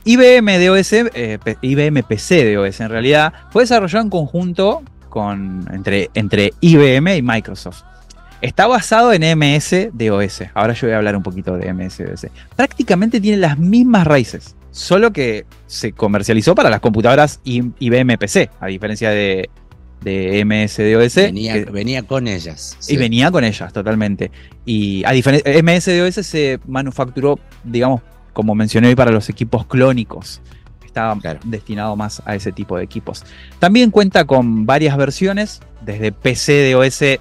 [0.05, 6.53] IBM DOS, eh, IBM PC DOS en realidad, fue desarrollado en conjunto con, entre, entre
[6.61, 7.83] IBM y Microsoft.
[8.41, 10.43] Está basado en MS-DOS.
[10.54, 12.28] Ahora yo voy a hablar un poquito de MS-DOS.
[12.56, 18.67] Prácticamente tiene las mismas raíces, solo que se comercializó para las computadoras IBM PC, a
[18.67, 19.49] diferencia de,
[20.02, 21.15] de MS-DOS.
[21.71, 22.78] Venía, con ellas.
[22.88, 24.32] Y venía con ellas, totalmente.
[24.65, 30.39] Y a MS-DOS se manufacturó, digamos, como mencioné hoy, para los equipos clónicos.
[30.86, 33.25] Estaba destinado más a ese tipo de equipos.
[33.60, 37.19] También cuenta con varias versiones, desde PC-DOS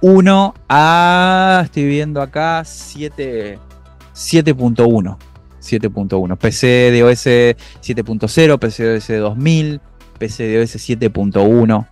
[0.00, 5.16] 1 a, estoy viendo acá, 7.1.
[5.60, 6.38] 7.1.
[6.38, 9.80] PC DOS 7.0, PC DOS 2000,
[10.18, 11.86] PC DOS 7.1.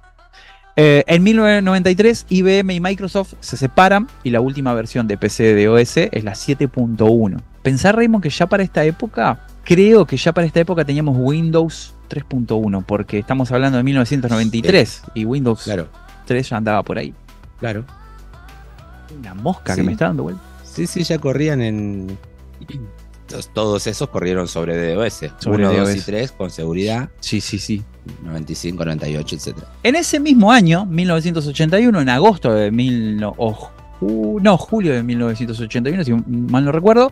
[0.76, 6.24] en 1993 IBM y Microsoft se separan y la última versión de PC DOS es
[6.24, 7.40] la 7.1.
[7.62, 11.94] Pensar, Raymond, que ya para esta época, creo que ya para esta época teníamos Windows
[12.08, 15.88] 3.1, porque estamos hablando de 1993 y Windows claro.
[16.26, 17.12] 3 ya andaba por ahí.
[17.58, 17.84] Claro.
[19.18, 20.42] Una mosca que me está dando vuelta.
[20.64, 22.18] Sí, sí, ya corrían en.
[23.54, 25.24] Todos esos corrieron sobre DOS.
[25.38, 27.10] Sobre 1, 2 y 3 con seguridad.
[27.18, 27.82] Sí, sí, sí.
[28.22, 29.56] 95, 98, etc.
[29.82, 33.34] En ese mismo año, 1981, en agosto de mil, no,
[34.00, 37.10] no, julio de 1981, si mal no recuerdo,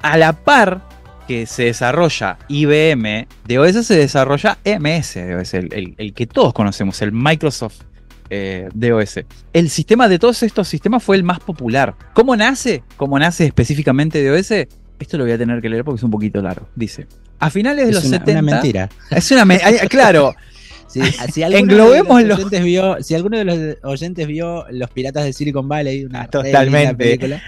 [0.00, 0.80] a la par
[1.26, 7.12] que se desarrolla IBM DOS, se desarrolla MS DOS, el, el que todos conocemos, el
[7.12, 7.82] Microsoft
[8.30, 9.20] eh, DOS.
[9.52, 11.94] El sistema de todos estos sistemas fue el más popular.
[12.14, 12.82] ¿Cómo nace?
[12.96, 14.50] ¿Cómo nace específicamente DOS?
[14.98, 16.66] Esto lo voy a tener que leer porque es un poquito largo.
[16.74, 17.06] Dice,
[17.38, 18.40] a finales de los una, 70...
[18.40, 18.88] Una mentira.
[19.10, 20.34] Es una mentira, claro.
[20.88, 21.02] Si,
[21.34, 25.34] si, alguno de los oyentes vio, si alguno de los oyentes vio Los Piratas de
[25.34, 26.94] Silicon Valley, una Totalmente.
[26.94, 27.42] película,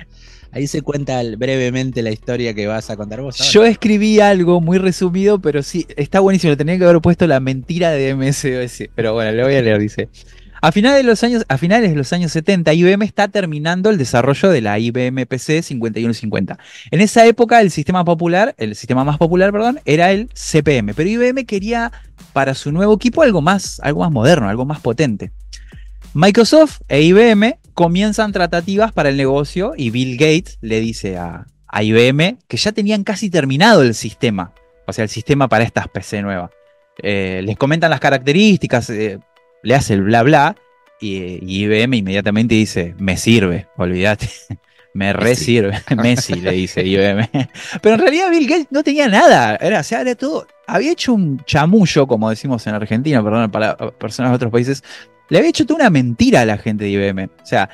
[0.53, 3.39] ahí se cuenta brevemente la historia que vas a contar vos.
[3.51, 6.57] Yo escribí algo muy resumido, pero sí, está buenísimo.
[6.57, 8.91] Tenía que haber puesto la mentira de MSOS.
[8.95, 10.09] Pero bueno, lo voy a leer, dice.
[10.63, 13.97] A finales, de los años, a finales de los años 70, IBM está terminando el
[13.97, 16.59] desarrollo de la IBM PC 5150.
[16.91, 21.09] En esa época, el sistema popular, el sistema más popular, perdón, era el CPM, pero
[21.09, 21.93] IBM quería
[22.35, 25.33] para su nuevo equipo algo más, algo más moderno, algo más potente.
[26.13, 32.39] Microsoft e IBM comienzan tratativas para el negocio y Bill Gates le dice a, IBM
[32.49, 34.53] que ya tenían casi terminado el sistema,
[34.89, 36.51] o sea, el sistema para estas PC nuevas.
[37.01, 39.21] Eh, les comentan las características, eh,
[39.63, 40.57] le hace el bla bla
[41.01, 44.29] y, IBM inmediatamente dice, me sirve, olvídate.
[44.93, 47.31] Me resirve, Messi le dice IBM.
[47.81, 49.55] Pero en realidad Bill Gates no tenía nada.
[49.55, 50.49] Era, o sea, era todo.
[50.67, 54.83] Había hecho un chamullo, como decimos en Argentina, perdón, para personas de otros países.
[55.29, 57.27] Le había hecho toda una mentira a la gente de IBM.
[57.27, 57.71] O sea,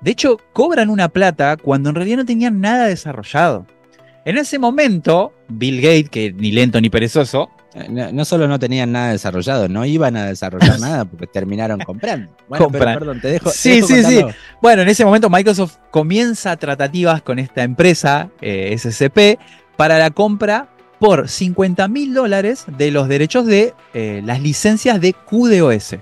[0.00, 3.66] De hecho, cobran una plata cuando en realidad no tenían nada desarrollado.
[4.24, 8.92] En ese momento, Bill Gates, que ni lento ni perezoso, eh, no, solo no tenían
[8.92, 12.30] nada desarrollado, no iban a desarrollar nada porque terminaron comprando.
[12.48, 13.50] Bueno, perdón, te dejo.
[13.50, 14.24] Sí, sí, sí.
[14.60, 19.40] Bueno, en ese momento Microsoft comienza tratativas con esta empresa eh, SCP
[19.76, 20.68] para la compra
[21.00, 25.96] por 50 mil dólares de los derechos de eh, las licencias de QDOS,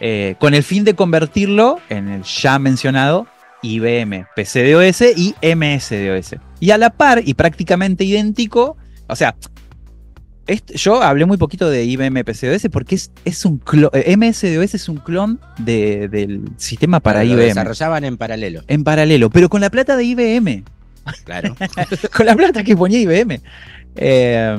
[0.00, 3.28] eh, con el fin de convertirlo en el ya mencionado
[3.62, 6.36] IBM PCDOS y MSDOS.
[6.58, 8.76] Y a la par, y prácticamente idéntico,
[9.06, 9.36] o sea,
[10.74, 14.88] yo hablé muy poquito de IBM PCDOS porque es, es un clon, eh, MSDOS es
[14.88, 17.36] un clon del sistema para IBM.
[17.36, 18.62] Lo desarrollaban en paralelo.
[18.66, 20.64] En paralelo, pero con la plata de IBM.
[21.24, 21.54] Claro.
[22.16, 23.40] con la plata que ponía IBM.
[23.96, 24.58] Eh,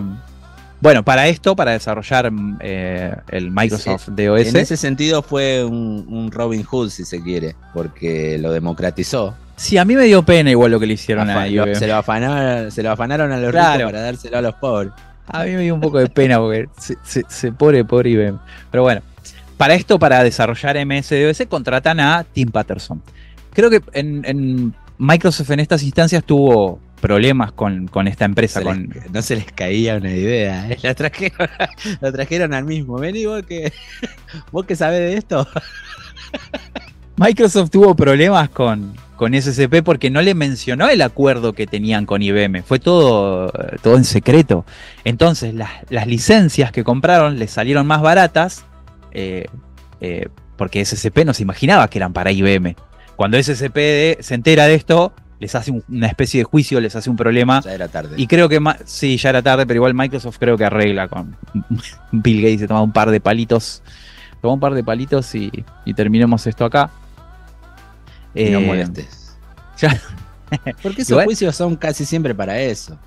[0.81, 2.31] bueno, para esto, para desarrollar
[2.61, 4.47] eh, el Microsoft DOS.
[4.47, 9.35] En ese sentido fue un, Robin Hood, si se quiere, porque lo democratizó.
[9.57, 11.75] Sí, a mí me dio pena igual lo que le hicieron a IBM.
[11.75, 14.93] Se lo, afanaron, se lo afanaron a los ricos para dárselo a los pobres.
[15.29, 18.39] A mí me dio un poco de pena porque se, se, pobre, pobre IBM.
[18.71, 19.01] Pero bueno,
[19.57, 23.01] para esto, para desarrollar MS-DOS, contratan a Tim Patterson.
[23.51, 28.61] Creo que en Microsoft en estas instancias tuvo problemas con, esta empresa.
[29.11, 30.77] no se les caía una idea, ¿eh?
[30.81, 30.93] la,
[32.11, 32.97] trajeron, al mismo.
[32.99, 33.71] Vení vos que,
[34.51, 35.47] vos que sabés de esto.
[37.17, 42.21] Microsoft tuvo problemas con, con SCP porque no le mencionó el acuerdo que tenían con
[42.21, 42.63] IBM.
[42.63, 43.51] Fue todo,
[43.83, 44.65] todo en secreto.
[45.03, 48.63] Entonces, las, licencias que compraron les salieron más baratas
[49.11, 49.47] eh,
[49.99, 52.77] eh, porque SCP no se imaginaba que eran para IBM.
[53.17, 57.17] Cuando SCP se entera de esto, les hace una especie de juicio, les hace un
[57.17, 57.59] problema.
[57.59, 58.15] Ya era tarde.
[58.15, 61.35] Y creo que, sí, ya era tarde, pero igual Microsoft creo que arregla con
[62.13, 63.83] Bill Gates, se toma un par de palitos,
[64.41, 65.51] toma un par de palitos y,
[65.93, 66.89] terminemos esto acá.
[68.51, 69.35] No eh, molestes.
[69.79, 70.01] Ya.
[70.81, 72.97] Porque esos juicios son casi siempre para eso.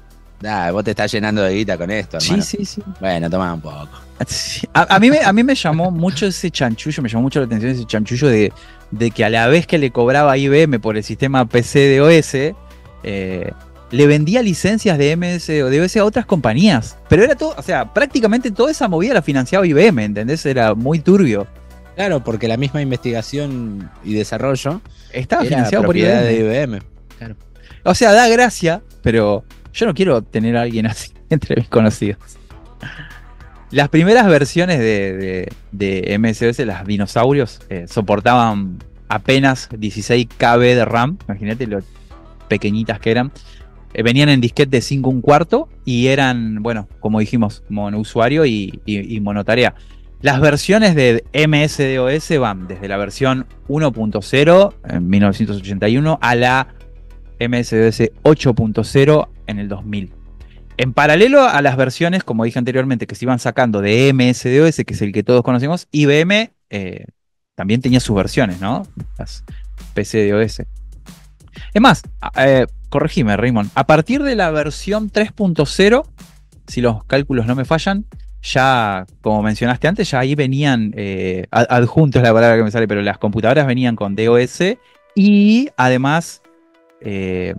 [0.73, 2.43] vos te estás llenando de guita con esto, hermano.
[2.43, 2.83] Sí, sí, sí.
[3.01, 3.89] Bueno, toma un poco.
[4.73, 7.73] A, mí me, a mí me llamó mucho ese chanchullo, me llamó mucho la atención
[7.73, 8.53] ese chanchullo de
[8.93, 12.55] de que a la vez que le cobraba IBM por el sistema PC DOS,
[13.03, 13.51] eh,
[13.91, 16.97] le vendía licencias de MS o DOS a otras compañías.
[17.09, 20.47] Pero era todo, o sea, prácticamente toda esa movida la financiaba IBM, ¿entendés?
[20.47, 21.47] Era muy turbio.
[21.95, 24.81] Claro, porque la misma investigación y desarrollo
[25.13, 26.23] estaba financiado por IBM.
[26.23, 26.79] de IBM.
[27.19, 27.37] Claro.
[27.85, 32.19] O sea, da gracia, pero yo no quiero tener a alguien así entre mis conocidos.
[33.71, 38.79] Las primeras versiones de, de, MSOS, las dinosaurios, eh, soportaban
[39.09, 41.17] apenas 16 KB de RAM.
[41.27, 41.81] Imagínate lo
[42.49, 43.33] pequeñitas que eran.
[43.95, 48.81] Eh, venían en disquete de 5 un cuarto y eran, bueno, como dijimos, monousuario y,
[48.85, 49.75] y, monotarea.
[50.23, 56.69] Las versiones de MSDOS van desde la versión 1.0 en 1981 a la
[57.41, 60.13] MSDOS 8.0 en el 2000.
[60.77, 64.95] En paralelo a las versiones, como dije anteriormente, que se iban sacando de MSDOS, que
[64.95, 67.07] es el que todos conocemos, IBM eh,
[67.57, 68.87] también tenía sus versiones, ¿no?
[69.19, 69.43] Las
[69.95, 70.63] PCDOS.
[71.75, 72.03] Es más,
[72.37, 76.05] eh, corregime, Raymond, a partir de la versión 3.0,
[76.69, 78.07] si los cálculos no me fallan,
[78.43, 83.03] ya, como mencionaste antes, ya ahí venían, eh, adjuntos la palabra que me sale, pero
[83.03, 84.61] las computadoras venían con DOS
[85.15, 86.43] y además
[87.01, 87.55] eh,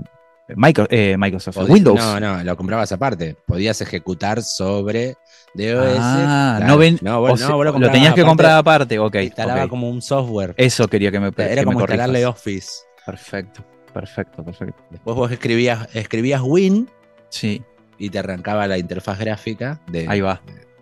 [0.89, 1.99] eh, Microsoft, Windows.
[1.99, 3.37] No, no, lo comprabas aparte.
[3.45, 5.15] Podías ejecutar sobre
[5.53, 5.97] DOS.
[5.99, 8.99] Ah, no, ven, no, lo, tenías que comprar aparte.
[8.99, 9.15] Ok.
[9.15, 10.53] Instalaba como un software.
[10.57, 12.69] Eso quería que me Era como instalarle Office.
[13.05, 13.63] Perfecto,
[13.93, 14.83] perfecto, perfecto.
[14.89, 16.89] Después vos escribías, escribías Win.
[17.29, 17.63] Sí.
[17.97, 20.41] Y te arrancaba la interfaz gráfica de, Ahí va.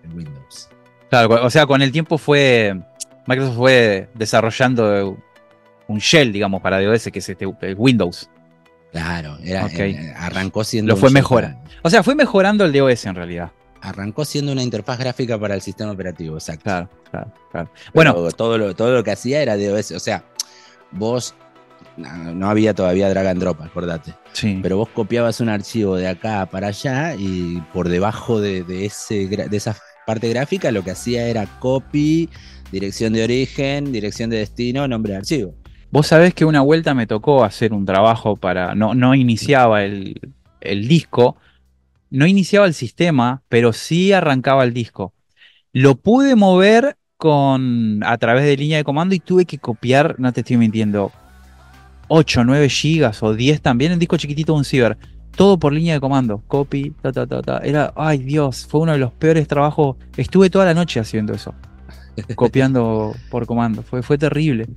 [0.10, 0.70] Windows.
[1.10, 2.80] Claro, o sea, con el tiempo fue.
[3.28, 5.18] Microsoft fue desarrollando
[5.88, 8.30] un shell, digamos, para DOS, que es este, Windows.
[8.92, 10.94] Claro, era, eh, arrancó siendo.
[10.94, 11.60] Lo fue mejorando.
[11.82, 13.52] O sea, fue mejorando el DOS en realidad.
[13.82, 16.64] Arrancó siendo una interfaz gráfica para el sistema operativo, exacto.
[16.64, 17.72] Claro, claro, claro.
[17.94, 19.92] bueno, todo lo, todo lo que hacía era DOS.
[19.92, 20.24] O sea,
[20.92, 21.36] vos
[21.98, 24.14] no había todavía drag and drop, acordate.
[24.34, 24.60] Sí.
[24.62, 29.58] Pero vos copiabas un archivo de acá para allá y por debajo de, ese, de
[29.58, 29.76] esa
[30.12, 32.28] parte gráfica lo que hacía era copy,
[32.70, 35.54] dirección de origen, dirección de destino, nombre de archivo.
[35.90, 38.76] Vos sabés que una vuelta me tocó hacer un trabajo para.
[38.76, 40.20] No, no iniciaba el,
[40.62, 41.38] disco,
[42.10, 45.14] no iniciaba el sistema, pero sí arrancaba el disco.
[45.72, 50.34] Lo pude mover con a través de línea de comando y tuve que copiar, no
[50.34, 51.14] te estoy mintiendo,
[52.10, 54.98] 8, 9 gigas o 10 también, el disco chiquitito de un ciber.
[55.36, 56.44] Todo por línea de comando.
[56.48, 57.58] Copy, ta, ta, ta, ta.
[57.60, 59.98] Era, ay Dios, fue uno de los peores trabajos.
[60.18, 61.54] Estuve toda la noche haciendo eso.
[62.36, 63.84] copiando por comando.
[63.84, 64.68] Fue, fue terrible.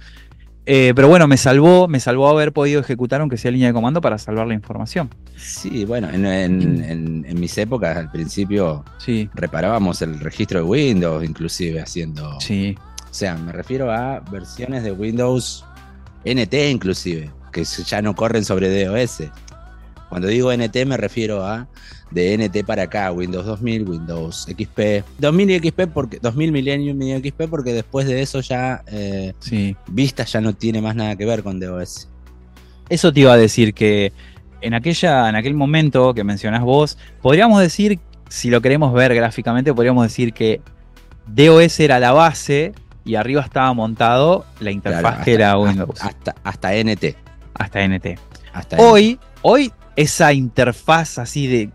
[0.67, 4.01] Eh, pero bueno, me salvó, me salvó haber podido ejecutar aunque sea línea de comando
[4.01, 5.11] para salvar la información.
[5.37, 9.29] Sí, bueno, en, mis épocas al principio sí.
[9.35, 12.41] reparábamos el registro de Windows, inclusive haciendo.
[12.41, 12.77] Sí.
[13.11, 15.65] O sea, me refiero a versiones de Windows
[16.25, 19.25] NT inclusive, que ya no corren sobre DOS.
[20.09, 21.67] Cuando digo NT me refiero a
[22.11, 27.19] de NT para acá, Windows 2000, Windows XP, 2000 y XP porque 2000 Millennium y
[27.19, 29.35] XP porque después de eso ya eh,
[29.89, 32.09] Vista ya no tiene más nada que ver con DOS.
[32.89, 34.13] Eso te iba a decir que
[34.61, 37.99] en aquella en aquel momento que mencionás vos, podríamos decir
[38.29, 40.61] si lo queremos ver gráficamente, podríamos decir que
[41.27, 42.73] DOS era la base
[43.05, 46.01] y arriba estaba montado la interfaz que era Windows.
[46.01, 47.17] Hasta, hasta, NT.
[47.55, 48.19] Hasta NT.
[48.79, 51.71] hoy, hoy esa interfaz así de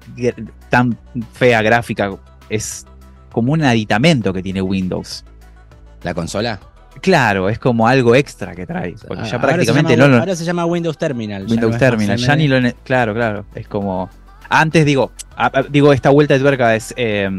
[0.70, 0.98] tan
[1.34, 2.12] fea gráfica
[2.50, 2.86] es
[3.32, 5.24] como un aditamento que tiene Windows.
[6.04, 6.60] ¿La consola?
[7.02, 8.96] Claro, es como algo extra que trae.
[9.08, 10.18] Porque ya prácticamente no lo.
[10.18, 11.46] Ahora se llama Windows Terminal.
[11.48, 12.58] Windows Terminal, ya ni lo.
[12.84, 13.46] Claro, claro.
[13.56, 14.10] Es como.
[14.50, 15.12] Antes digo,
[15.70, 16.94] digo, esta vuelta de tuerca es.
[16.98, 17.30] Eh,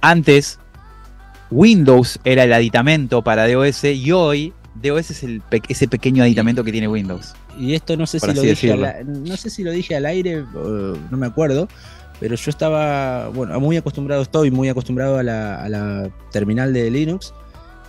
[0.00, 0.58] antes
[1.50, 6.72] Windows era el aditamento para DOS y hoy DOS es el ese pequeño aditamento que
[6.72, 7.34] tiene Windows.
[7.58, 10.44] Y esto no sé, si lo, dije al, no sé si lo dije al aire,
[10.54, 11.68] no me acuerdo,
[12.20, 17.34] pero yo estaba, bueno, muy acostumbrado, estoy muy acostumbrado a la, terminal de Linux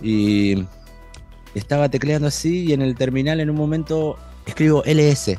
[0.02, 0.64] y
[1.54, 5.38] estaba tecleando así y en el terminal en un momento escribo LS,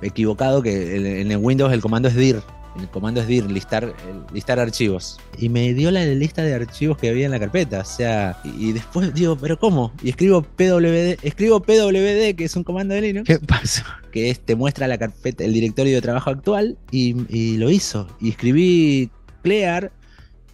[0.00, 2.42] equivocado que en, en Windows el comando es dir
[2.78, 3.94] el comando es dir, listar,
[4.32, 5.18] listar archivos.
[5.38, 7.80] Y me dio la lista de archivos que había en la carpeta.
[7.80, 9.92] O sea, y, después digo, ¿pero cómo?
[10.02, 13.26] Y escribo PWD, escribo PWD, que es un comando de Linux.
[13.26, 13.82] ¿Qué pasó?
[14.10, 18.08] Que te muestra la carpeta, el directorio de trabajo actual, y, lo hizo.
[18.20, 19.10] Y escribí
[19.42, 19.92] clear,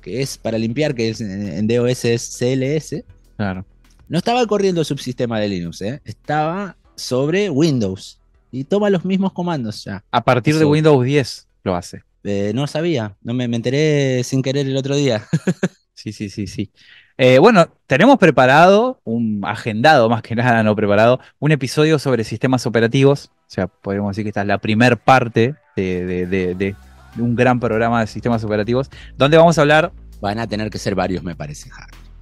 [0.00, 3.04] que es para limpiar, que es, en DOS es CLS.
[3.36, 3.64] Claro.
[4.08, 6.00] No estaba corriendo el subsistema de Linux, ¿eh?
[6.04, 8.18] estaba sobre Windows.
[8.50, 10.04] Y toma los mismos comandos ya.
[10.10, 12.02] A partir de Windows 10 lo hace.
[12.24, 15.26] Eh, no sabía, no me, enteré sin querer el otro día.
[15.94, 16.70] sí, sí, sí, sí.
[17.18, 22.66] Eh, bueno, tenemos preparado, un agendado más que nada, no preparado, un episodio sobre sistemas
[22.66, 23.30] operativos.
[23.48, 26.74] O sea, podríamos decir que esta es la primer parte de,
[27.18, 29.92] un gran programa de sistemas operativos, donde vamos a hablar...
[30.20, 31.68] Van a tener que ser varios, me parece,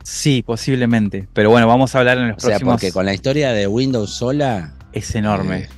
[0.02, 1.28] Sí, posiblemente.
[1.34, 2.74] Pero bueno, vamos a hablar en los o próximos...
[2.74, 4.72] porque con la historia de Windows sola...
[4.92, 5.58] Es enorme.
[5.58, 5.68] Eh,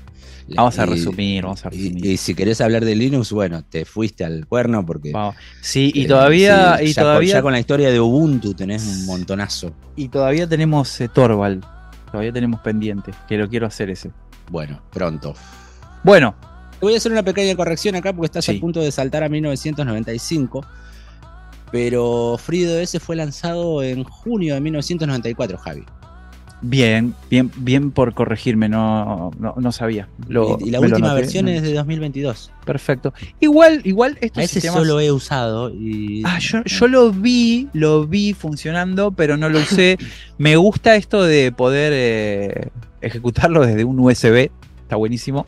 [0.54, 2.04] Vamos a resumir, vamos a resumir.
[2.04, 5.12] Y, si querés hablar de Linux, bueno, te fuiste al cuerno porque.
[5.60, 6.78] Sí, y eh, todavía.
[6.82, 9.72] y ya, todavía con, con la historia de Ubuntu tenés un montonazo.
[9.96, 11.64] Y todavía tenemos eh, Torvald.
[12.10, 14.10] Todavía tenemos pendiente, que lo quiero hacer ese.
[14.50, 15.34] Bueno, pronto.
[16.02, 16.34] Bueno.
[16.80, 20.66] Voy a hacer una pequeña corrección acá porque estás a punto de saltar a 1995.
[21.70, 25.84] Pero FreeDOS fue lanzado en junio de 1994, Javi.
[26.64, 30.08] Bien, bien, bien por corregirme, no, no, sabía.
[30.28, 32.52] y, la última versión es de 2022.
[32.64, 33.12] Perfecto.
[33.40, 36.22] Igual, igual estos A ese solo he usado y.
[36.24, 39.98] Ah, yo, yo, lo vi, lo vi funcionando, pero no lo usé.
[40.38, 42.68] Me gusta esto de poder eh,
[43.00, 44.50] ejecutarlo desde un USB.
[44.82, 45.46] Está buenísimo.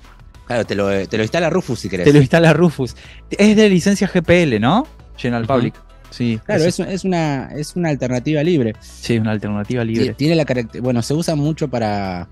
[0.49, 2.07] Claro, te lo, te lo instala Rufus si querés.
[2.07, 2.97] Te lo instala Rufus.
[3.31, 4.87] Es de licencia GPL, ¿no?
[5.17, 5.75] General Public.
[6.15, 8.75] Sí, claro, es, una, es una alternativa libre.
[8.79, 10.15] Sí, una alternativa libre.
[10.15, 10.47] Tiene la
[10.81, 12.29] bueno, se usa mucho para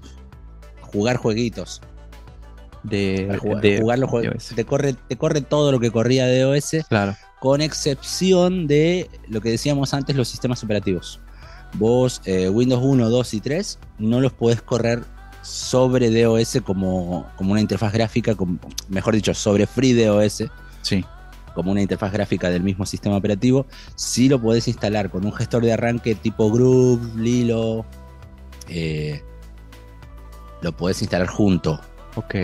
[0.82, 1.80] jugar jueguitos.
[2.84, 4.52] De, jugar, los juegos.
[4.54, 6.76] Te corre, te corre todo lo que corría de OS.
[6.88, 7.16] Claro.
[7.40, 11.18] Con excepción de lo que decíamos antes, los sistemas operativos.
[11.74, 15.02] Vos, eh, Windows 1, 2 y 3, no los podés correr
[15.42, 18.36] sobre DOS como, como una interfaz gráfica,
[18.88, 20.44] mejor dicho, sobre FreeDOS.
[20.82, 21.04] Sí
[21.53, 25.64] como una interfaz gráfica del mismo sistema operativo, sí lo podés instalar con un gestor
[25.64, 27.84] de arranque tipo Groove, Lilo.
[28.68, 29.22] Eh,
[30.61, 31.80] lo podés instalar junto.
[32.14, 32.34] Ok.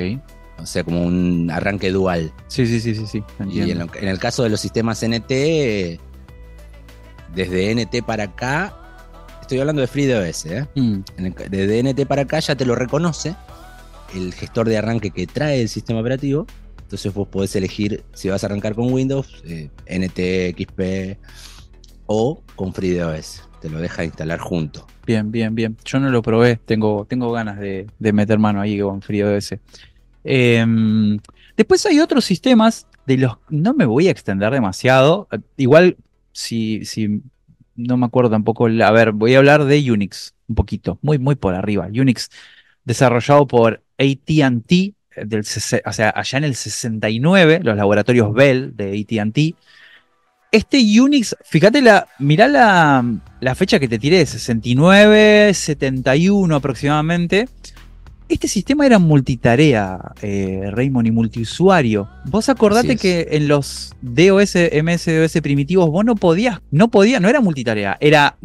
[0.58, 2.32] O sea, como un arranque dual.
[2.48, 3.22] Sí, sí, sí, sí, sí.
[3.48, 5.30] Y en, el caso de los sistemas NT,
[7.34, 8.76] desde NT para acá,
[9.40, 10.66] estoy hablando de FreeDOS, ¿eh?
[10.74, 11.00] Mm.
[11.48, 13.36] desde NT para acá ya te lo reconoce
[14.14, 16.46] el gestor de arranque que trae el sistema operativo
[16.88, 21.18] entonces vos podés elegir si vas a arrancar con Windows, eh, NT, XP
[22.06, 23.42] o con FreeDOS.
[23.60, 24.86] Te lo deja instalar junto.
[25.04, 25.76] Bien, bien, bien.
[25.84, 26.56] Yo no lo probé.
[26.56, 29.56] Tengo, tengo ganas de, meter mano ahí con FreeDOS.
[30.24, 31.18] Em,
[31.58, 35.28] después hay otros sistemas de los no me voy a extender demasiado.
[35.58, 35.98] Igual,
[36.32, 37.20] si, si
[37.76, 38.64] no me acuerdo tampoco.
[38.66, 41.86] A ver, voy a hablar de Unix un poquito, muy, muy por arriba.
[41.88, 42.30] Unix
[42.86, 44.96] desarrollado por ATT
[45.26, 49.56] del, o sea, allá en el 69, los laboratorios Bell de ATT.
[50.50, 57.48] Este Unix, fíjate, la, mirá la, fecha que te tiré, 69, 71 aproximadamente.
[58.28, 62.08] Este sistema era multitarea, eh, Raymond, y multiusuario.
[62.26, 67.40] Vos acordate que en los DOS, MS-DOS primitivos, vos no podías, no podías, no era
[67.40, 68.36] multitarea, era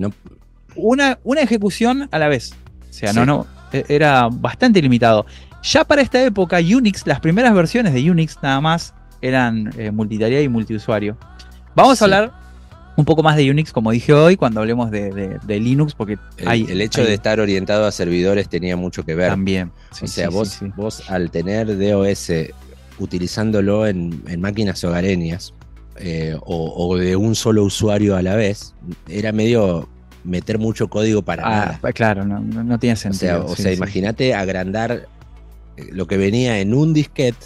[0.75, 2.53] una, una ejecución a la vez.
[2.89, 5.25] O sea, no, no, e, era bastante limitado.
[5.63, 10.41] Ya para esta época, Unix, las primeras versiones de Unix nada más eran eh, multitarea
[10.41, 11.17] y multiusuario.
[11.73, 12.33] Vamos a hablar
[12.97, 16.65] un poco más de Unix, como dije hoy, cuando hablemos de, Linux, porque el, hay,
[16.69, 19.29] el hecho de estar orientado a servidores tenía mucho que ver.
[19.29, 19.71] También.
[20.01, 22.31] o sea, vos, vos al tener DOS
[22.99, 25.53] utilizándolo en, máquinas hogareñas
[25.95, 28.75] eh, o, de un solo usuario a la vez,
[29.07, 29.87] era medio
[30.23, 31.93] meter mucho código para ah, nada.
[31.93, 33.45] Claro, no, no, tiene sentido.
[33.45, 35.07] O sea, imagínate agrandar
[35.91, 37.45] lo que venía en un disquete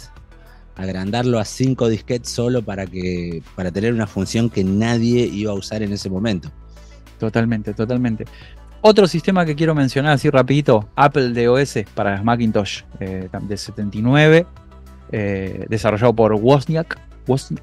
[0.78, 5.54] agrandarlo a cinco disquetes solo para que para tener una función que nadie iba a
[5.54, 6.50] usar en ese momento.
[7.18, 8.24] Totalmente, totalmente.
[8.80, 14.46] Otro sistema que quiero mencionar así rapidito, Apple DOS para Macintosh eh, de 79,
[15.10, 16.96] eh, desarrollado por Wozniak.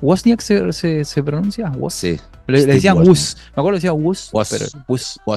[0.02, 1.72] ¿Wozniak se, se, pronuncia?
[1.90, 2.20] Sí.
[2.48, 3.36] Le, decían Woz.
[3.56, 4.66] Me acuerdo que decía Woz, pero,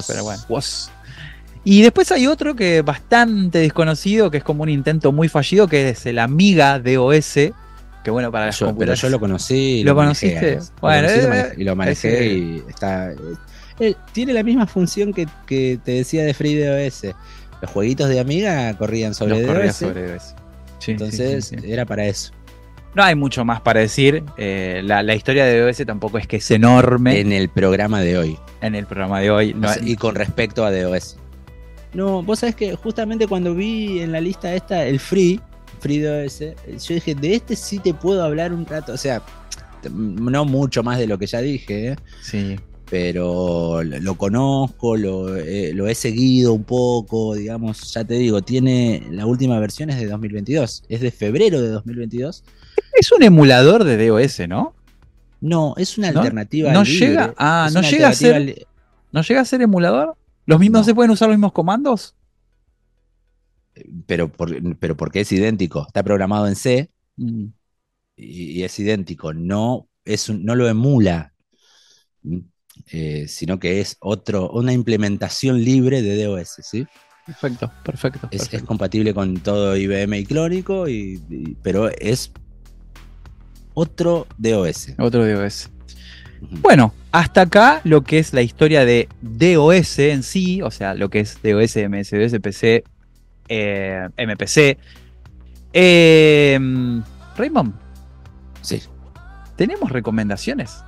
[0.05, 0.91] pero bueno, Woz.
[1.63, 5.89] Y después hay otro que bastante desconocido, que es como un intento muy fallido, que
[5.89, 7.33] es el Amiga DOS,
[8.03, 9.83] que bueno para yo, Pero yo lo conocí.
[9.83, 10.59] ¿Lo, conociste?
[10.81, 13.11] bueno, eh, y lo manejé y está.
[13.79, 17.13] Eh, tiene la misma función que, te decía de FreeDOS.
[17.61, 19.83] Los jueguitos de Amiga corrían sobre DOS.
[20.87, 22.31] Entonces era para eso.
[22.95, 24.23] No hay mucho más para decir.
[24.37, 27.19] Eh, la, historia de DOS tampoco es que es enorme.
[27.19, 28.37] En el programa de hoy.
[28.61, 29.55] En el programa de hoy.
[29.83, 31.17] y con respecto a DOS.
[31.93, 35.39] No, vos sabés que justamente cuando vi en la lista esta el Free,
[35.79, 39.23] FreeDOS, yo dije, de este sí te puedo hablar un rato, o sea,
[39.91, 41.95] no mucho más de lo que ya dije, ¿eh?
[42.21, 42.59] sí.
[42.89, 49.59] pero lo conozco, lo, he seguido un poco, digamos, ya te digo, tiene la última
[49.59, 52.43] versión es de 2022, es de febrero de 2022.
[52.93, 54.73] Es un emulador de DOS, ¿no?
[55.41, 56.73] No, es una alternativa.
[56.73, 58.67] No llega, ah, no llega a ser,
[59.11, 60.15] no llega a ser emulador.
[60.49, 62.15] ¿Los mismos se pueden usar los mismos comandos?
[64.05, 64.31] pero,
[64.79, 65.85] pero porque es idéntico.
[65.87, 67.45] Está programado en C mm.
[68.15, 69.33] y, es idéntico.
[69.33, 71.33] No, es no lo emula,
[72.91, 76.55] eh, sino que es otro, una implementación libre de DOS.
[76.63, 76.85] ¿sí?
[77.25, 78.27] Perfecto, perfecto.
[78.31, 80.85] Es, compatible con todo IBM y clónico,
[81.61, 82.31] pero es
[83.73, 84.93] otro DOS.
[84.97, 85.69] Otro DOS.
[86.41, 91.09] Bueno, hasta acá lo que es la historia de DOS en sí, o sea, lo
[91.09, 92.83] que es DOS, MS, DOS, PC,
[93.47, 94.77] eh, MPC.
[95.73, 96.59] Eh,
[97.35, 97.73] Raymond.
[98.61, 98.81] Sí.
[99.55, 100.83] ¿Tenemos recomendaciones?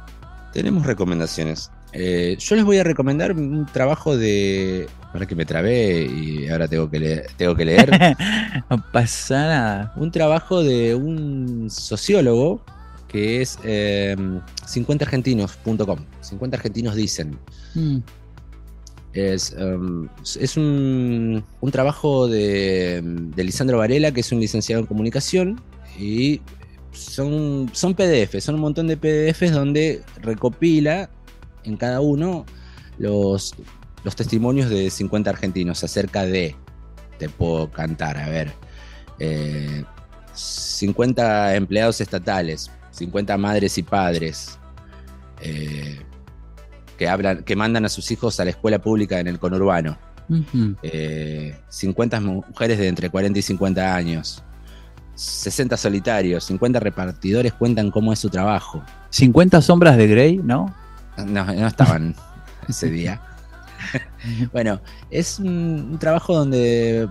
[0.54, 1.72] Tenemos recomendaciones.
[1.94, 4.88] Eh, yo les voy a recomendar un trabajo de.
[5.12, 7.28] Para que me trabé y ahora tengo que leer.
[7.36, 7.92] Tengo que leer.
[8.70, 9.94] no pasa nada.
[9.98, 12.64] Un trabajo de un sociólogo
[13.12, 16.00] que es 50argentinos.com.
[16.22, 17.38] 50 argentinos dicen.
[17.76, 17.98] Mm.
[19.14, 20.08] Es, um,
[20.40, 23.04] es un, trabajo de,
[23.36, 25.60] Lisandro Varela, que es un licenciado en comunicación,
[26.00, 26.40] y
[26.94, 31.10] son, son PDFs, son un montón de PDFs donde recopila
[31.66, 32.46] en cada uno
[32.98, 33.54] los,
[34.06, 36.56] los testimonios de 50 argentinos acerca de,
[37.20, 38.54] te puedo cantar, a ver,
[40.34, 42.72] 50 eh, empleados estatales,
[43.02, 44.60] 50 madres y padres,
[45.42, 46.00] eh,
[47.00, 49.98] que, hablan, que mandan a sus hijos a la escuela pública en el conurbano.
[50.30, 54.44] 50 eh, mujeres de entre 40 y 50 años.
[55.16, 58.84] 60 solitarios, 50 repartidores cuentan cómo es su trabajo.
[59.10, 60.74] 50 sombras de Grey, ¿no?
[61.18, 62.16] No, no estaban
[62.70, 63.20] ese día.
[64.54, 64.80] bueno,
[65.10, 67.10] es un, trabajo donde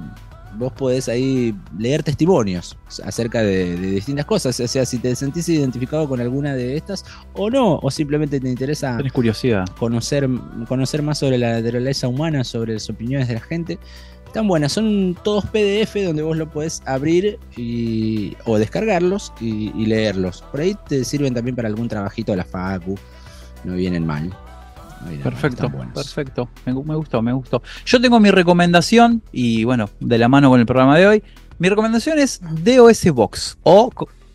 [0.57, 4.59] vos podés ahí leer testimonios acerca de, distintas cosas.
[4.61, 8.49] O sea, si te sentís identificado con alguna de estas o no, o simplemente te
[8.49, 9.67] interesa curiosidad.
[9.79, 10.29] Conocer,
[10.69, 13.79] conocer más sobre la naturaleza humana, sobre las opiniones de la gente.
[14.27, 19.87] Están buenas, son todos PDF donde vos lo podés abrir y, o descargarlos y, y
[19.87, 20.43] leerlos.
[20.53, 22.97] Por ahí te sirven también para algún trabajito de la FACU,
[23.65, 24.33] no vienen mal
[25.23, 26.49] perfecto, perfecto.
[26.67, 27.63] Me, gustó, me gustó.
[27.85, 31.23] Yo tengo mi recomendación, y bueno, de la mano con el programa de hoy.
[31.59, 33.91] Mi recomendación es DOS Box, o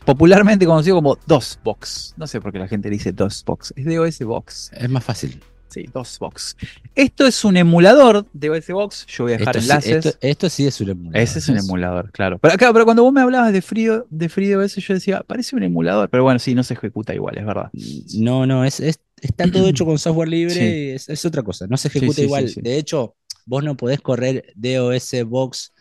[0.05, 2.13] popularmente conocido como DOS Box.
[2.17, 4.71] No sé por qué la gente dice DOS Box, es DOS Box.
[4.73, 5.41] Es más fácil.
[5.75, 6.55] Sí, DOSBox.
[6.95, 9.05] Esto es un emulador de OSBox.
[9.07, 10.17] Yo voy a dejar enlaces.
[10.21, 11.17] esto, sí es un emulador.
[11.17, 12.39] Ese es un emulador, claro.
[12.39, 15.63] Pero, claro, pero cuando vos me hablabas de frío, de FreeOS, yo decía, parece un
[15.63, 16.09] emulador.
[16.09, 17.71] Pero bueno, sí, no se ejecuta igual, es verdad.
[18.17, 18.79] No, no, es,
[19.21, 20.95] está todo hecho con software libre.
[20.95, 21.67] Es, otra cosa.
[21.67, 22.51] No se ejecuta igual.
[22.55, 25.73] De hecho, vos no podés correr DOS Box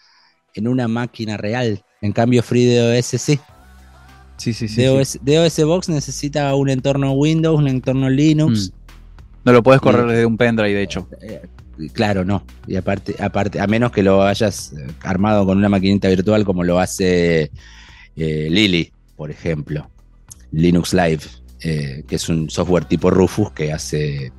[0.55, 1.83] en una máquina real.
[2.01, 3.41] En cambio, FreeDOS sí.
[4.37, 4.83] Sí, sí, sí.
[4.83, 8.71] DOS, DOS Box necesita un entorno Windows, un entorno Linux.
[8.71, 8.85] Mm.
[9.45, 11.09] No lo puedes correr desde un pendrive, de hecho.
[11.21, 11.43] Eh,
[11.93, 12.45] claro, no.
[12.67, 16.65] Y aparte, aparte, a menos que lo hayas eh, armado con una maquinita virtual como
[16.65, 17.51] lo hace
[18.17, 19.91] eh, Lily, por ejemplo.
[20.51, 21.23] Linux Live,
[21.65, 24.33] que es un software tipo Rufus que hace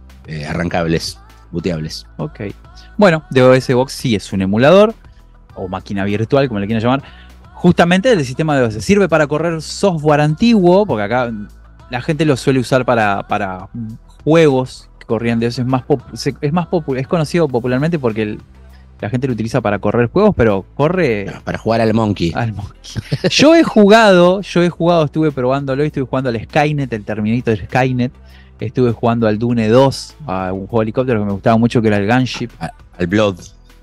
[0.47, 1.19] arrancables,
[1.51, 2.05] booteables.
[2.17, 2.41] Ok.
[2.97, 4.93] Bueno, DOS Box sí es un emulador
[5.55, 7.03] o máquina virtual, como le quieran llamar,
[7.53, 8.75] justamente el sistema DOS.
[8.75, 11.31] Sirve para correr software antiguo, porque acá
[11.89, 13.69] la gente lo suele usar para, para
[14.23, 15.59] juegos que corrían DOS.
[15.59, 15.83] Es más,
[16.41, 18.37] es, más es conocido popularmente porque
[18.99, 21.31] la gente lo utiliza para correr juegos, pero corre.
[21.43, 22.31] para jugar al Monkey.
[22.35, 22.79] Al monkey.
[23.29, 28.11] yo he jugado, yo he jugado, estuve probándolo, estuve jugando al Skynet, el Terminator Skynet.
[28.59, 31.89] Estuve jugando al Dune 2, a un juego de helicóptero que me gustaba mucho, que
[31.89, 32.49] era el Gunship.
[32.97, 33.35] Al Blood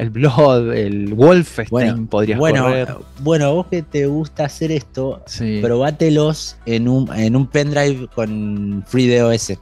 [0.02, 2.94] el Blood, el Wolfenstein bueno, podrías bueno, correr.
[3.20, 5.22] Bueno, vos que te gusta hacer esto,
[5.60, 9.52] probátelos en un, en un pendrive con FreeDOS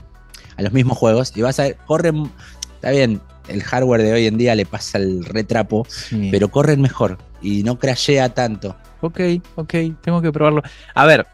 [0.57, 2.31] a los mismos juegos y vas a ver, corren,
[2.75, 5.87] está bien, el hardware de hoy en día le pasa el retrapo,
[6.31, 8.77] pero corren mejor y no crashea tanto.
[9.01, 9.21] Ok,
[9.57, 10.63] ok, tengo que probarlo.
[10.95, 11.27] A ver,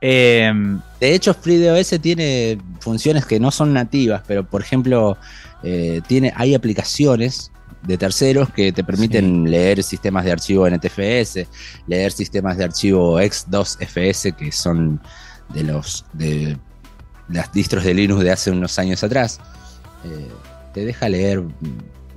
[0.00, 5.16] em, de hecho, FreeDOS tiene funciones que no son nativas, pero por ejemplo,
[5.62, 7.52] eh, tiene, hay aplicaciones
[7.82, 11.46] de terceros que te permiten leer sistemas de archivo NTFS,
[11.86, 15.00] leer sistemas de archivo X2FS, que son
[15.48, 16.56] de los de
[17.28, 19.40] las distros de Linux de hace unos años atrás.
[20.04, 20.28] Eh,
[20.72, 21.42] te deja leer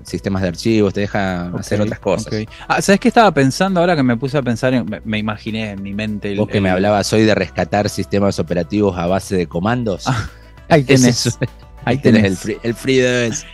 [0.04, 2.34] sistemas de archivos, te deja hacer otras cosas.
[2.68, 4.84] Ah, ¿Sabes qué estaba pensando ahora que me puse a pensar?
[5.04, 6.36] me, imaginé en mi mente.
[6.36, 10.04] Vos que me hablabas hoy de rescatar sistemas operativos a base de comandos.
[10.08, 10.30] Ah,
[10.70, 11.38] ahí tenés.
[11.86, 13.46] ahí tenés, el, free, el FreeDOS.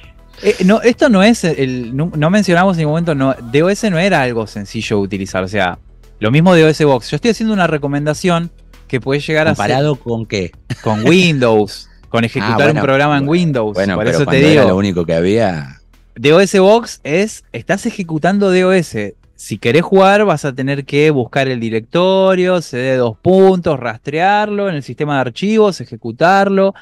[0.42, 4.22] Eh, no, esto no es, el, no, mencionamos en ningún momento, no, DOS no era
[4.22, 5.80] algo sencillo de utilizar, o sea,
[6.20, 7.12] lo mismo de DOS Box.
[7.12, 8.50] Yo estoy haciendo una recomendación
[8.88, 9.58] que puede llegar a ser...
[9.58, 10.52] ¿Comparado con qué?
[10.82, 13.74] Con Windows, con ejecutar ah, un programa en Windows.
[13.74, 14.62] Bueno, por eso te digo.
[14.62, 15.80] Era lo único que había.
[16.16, 18.96] DOS Box es, estás ejecutando DOS.
[19.36, 24.76] Si querés jugar, vas a tener que buscar el directorio, cd dos puntos, rastrearlo en
[24.76, 26.74] el sistema de archivos, ejecutarlo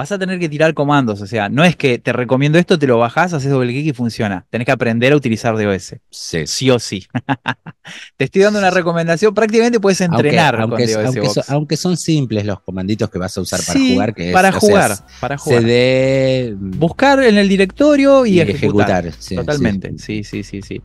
[0.00, 1.20] vas a tener que tirar comandos.
[1.20, 3.92] O sea, no es que te recomiendo esto, te lo bajás, haces doble clic y
[3.92, 4.46] funciona.
[4.48, 5.96] Tenés que aprender a utilizar DOS.
[6.10, 6.46] Sí.
[6.46, 7.06] Sí o sí.
[8.16, 9.34] te estoy dando una recomendación.
[9.34, 13.60] Prácticamente puedes entrenar aunque, con DOS aunque, Son, simples los comanditos que vas a usar
[13.66, 14.14] para jugar.
[14.14, 14.96] Que para jugar.
[15.20, 15.60] para jugar.
[15.60, 19.12] CD, Buscar en el directorio y, ejecutar.
[19.34, 19.98] Totalmente.
[19.98, 20.80] Sí, sí, sí, sí.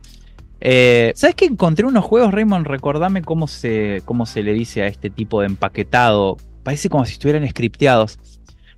[0.60, 2.66] Eh, ¿Sabes que encontré unos juegos, Raymond?
[2.66, 6.36] Recordame cómo se, cómo se le dice a este tipo de empaquetado.
[6.62, 8.18] Parece como si estuvieran scripteados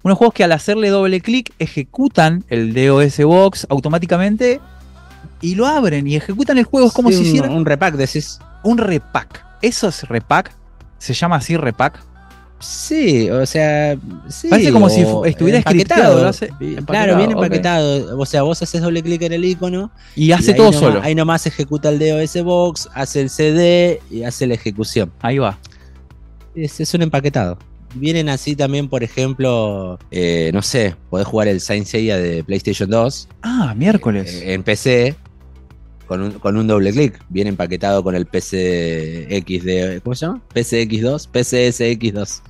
[0.02, 4.60] unos juegos que al hacerle doble clic ejecutan el DOS Box automáticamente
[5.40, 6.88] y lo abren y ejecutan el juego.
[6.88, 7.52] Es como si hicieran.
[7.52, 8.38] Un repack, decís.
[8.62, 9.44] Un repack.
[9.62, 10.52] ¿Eso es repack?
[10.98, 12.00] ¿Se llama así repack?
[12.60, 13.96] Sí, o sea.
[14.50, 16.30] Parece como si estuviera empaquetado.
[16.86, 18.18] Claro, bien empaquetado.
[18.18, 19.90] O sea, vos haces doble clic en el icono.
[20.16, 21.00] Y hace todo solo.
[21.02, 25.12] Ahí nomás ejecuta el DOS Box, hace el CD y hace la ejecución.
[25.20, 25.58] Ahí va.
[26.54, 27.58] es un empaquetado.
[27.94, 32.88] Vienen así también, por ejemplo, eh, no sé, podés jugar el Saint Seiya de PlayStation
[32.90, 33.28] 2.
[33.42, 34.34] Ah, miércoles.
[34.34, 35.16] Eh, en PC,
[36.06, 37.18] con un, con un, doble clic.
[37.28, 40.00] Viene empaquetado con el PCX de.
[40.04, 40.40] ¿Cómo se llama?
[40.54, 42.40] PCX2, PCSX2.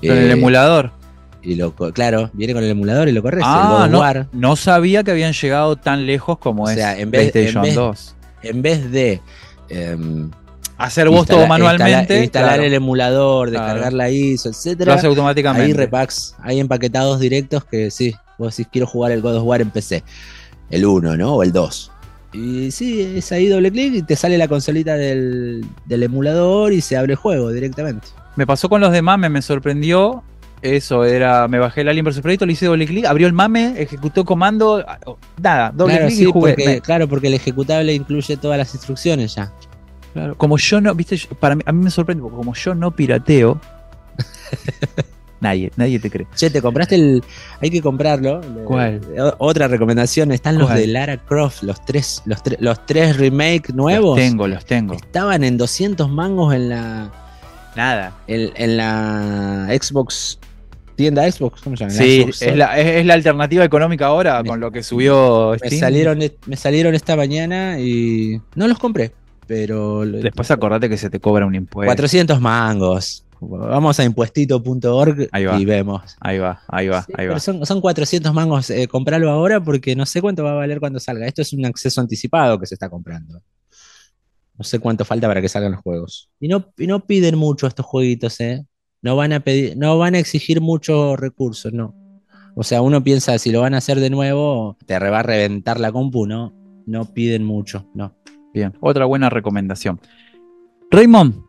[0.00, 0.92] Con el eh, emulador.
[1.42, 3.42] Y lo, claro, viene con el emulador y lo corres.
[3.46, 8.16] Ah, no, no, sabía que habían llegado tan lejos como es en PlayStation 2.
[8.42, 9.20] En vez de
[9.68, 10.30] em,
[10.80, 12.22] hacer vos todo manualmente.
[12.22, 14.92] Instalar, el emulador, descargar la ISO, etcétera.
[14.92, 15.66] Lo hace automáticamente.
[15.66, 19.60] Hay repacks, hay empaquetados directos que sí, vos decís quiero jugar el God of War
[19.60, 20.02] en PC.
[20.70, 21.34] El 1, ¿no?
[21.34, 21.92] O el 2.
[22.32, 26.96] Y sí, es ahí doble clic y te sale la consolita del, emulador y se
[26.96, 28.08] abre el juego directamente.
[28.36, 30.22] Me pasó con los de MAME, me sorprendió.
[30.62, 33.80] Eso era, me bajé el Alien vs Predator, le hice doble clic, abrió el MAME,
[33.80, 34.84] ejecutó comando,
[35.42, 36.80] nada, doble clic y jugué.
[36.82, 39.50] claro, porque el ejecutable incluye todas las instrucciones ya.
[40.36, 43.60] Como yo no, viste, para mí, a mí me sorprende, porque como yo no pirateo,
[45.40, 46.26] nadie, nadie te cree.
[46.34, 47.22] Che, te compraste el.
[47.60, 48.40] Hay que comprarlo.
[48.64, 49.00] ¿Cuál?
[49.38, 54.18] Otra recomendación, están los de Lara Croft, los tres, los, los tres remake nuevos.
[54.18, 54.94] Los tengo, los tengo.
[54.94, 57.12] Estaban en 200 mangos en la.
[57.76, 58.12] Nada.
[58.26, 60.38] En, la Xbox
[60.96, 61.94] tienda Xbox, ¿cómo se llama?
[61.94, 65.72] Sí, es, la, es, la, alternativa económica ahora con lo que subió Steam.
[65.72, 69.12] Me salieron, me salieron esta mañana y no los compré
[69.50, 70.06] pero...
[70.06, 71.88] Después acordate que se te cobra un impuesto.
[71.88, 73.24] 400 mangos.
[73.40, 76.16] Vamos a impuestito.org y vemos.
[76.20, 77.40] Ahí va, ahí va, ahí va.
[77.40, 78.70] Son, son 400 mangos.
[78.70, 81.26] Eh, comprarlo ahora porque no sé cuánto va a valer cuando salga.
[81.26, 83.42] Esto es un acceso anticipado que se está comprando.
[84.56, 86.30] No sé cuánto falta para que salgan los juegos.
[86.38, 88.64] Y no, y no piden mucho estos jueguitos, ¿eh?
[89.02, 91.96] No van a pedir, no van a exigir muchos recursos, no.
[92.54, 95.80] O sea, uno piensa, si lo van a hacer de nuevo, te va a reventar
[95.80, 96.54] la compu, ¿no?
[96.86, 98.14] No piden mucho, no.
[98.52, 100.00] Bien, otra buena recomendación.
[100.90, 101.42] Raymond,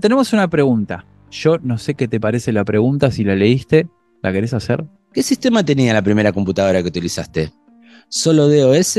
[0.00, 1.04] tenemos una pregunta.
[1.30, 3.88] Yo no sé qué te parece la pregunta, si la leíste,
[4.22, 4.84] ¿la querés hacer?
[5.12, 7.52] ¿Qué sistema tenía la primera computadora que utilizaste?
[8.08, 8.98] ¿Solo DOS,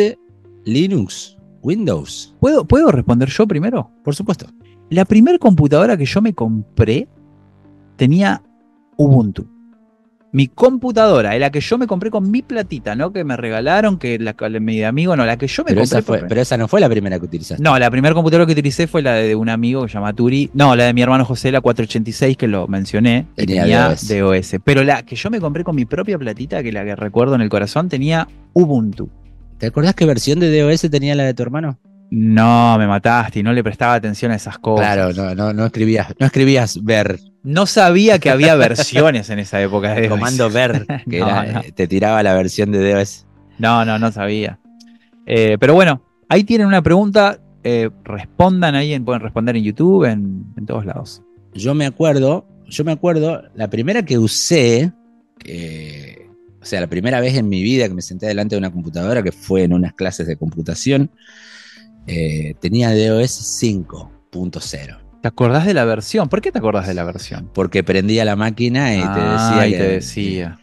[0.65, 2.35] Linux, Windows?
[2.39, 3.91] ¿Puedo, ¿Puedo responder yo primero?
[4.03, 4.47] Por supuesto.
[4.89, 7.07] La primera computadora que yo me compré
[7.97, 8.41] tenía
[8.97, 9.60] Ubuntu
[10.33, 14.17] mi computadora, la que yo me compré con mi platita, no que me regalaron, que
[14.17, 15.99] la mi amigo, no, la que yo me pero compré.
[15.99, 17.61] Esa fue, pero esa no fue la primera que utilizaste.
[17.61, 20.49] No, la primera computadora que utilicé fue la de un amigo que se llama Turi.
[20.53, 23.27] No, la de mi hermano José, la 486, que lo mencioné.
[23.35, 24.55] Tenía, DOS.
[24.63, 27.41] Pero la que yo me compré con mi propia platita, que la que recuerdo en
[27.41, 29.09] el corazón, tenía Ubuntu.
[29.57, 31.77] ¿Te acordás qué versión de DOS tenía la de tu hermano?
[32.11, 34.85] No, me mataste y no le prestaba atención a esas cosas.
[34.85, 37.21] Claro, no, no, no escribías, no escribías ver.
[37.41, 42.33] No sabía que había versiones en esa época de Comando ver, que te tiraba la
[42.33, 43.25] versión de DOS.
[43.59, 44.59] No, no, no sabía.
[45.25, 47.39] Eh, pero bueno, ahí tienen una pregunta.
[47.63, 51.23] Eh, respondan ahí, pueden responder en YouTube, en, todos lados.
[51.53, 54.91] Yo me acuerdo, yo me acuerdo, la primera que usé,
[56.61, 59.23] o sea, la primera vez en mi vida que me senté delante de una computadora,
[59.23, 61.09] que fue en unas clases de computación,
[62.07, 64.97] eh, tenía DOS 5.0.
[65.21, 66.29] ¿Te acordás de la versión?
[66.29, 67.49] ¿Por qué te acordás de la versión?
[67.53, 69.67] Porque prendía la máquina y te ah, decía.
[69.67, 70.59] Y te decía.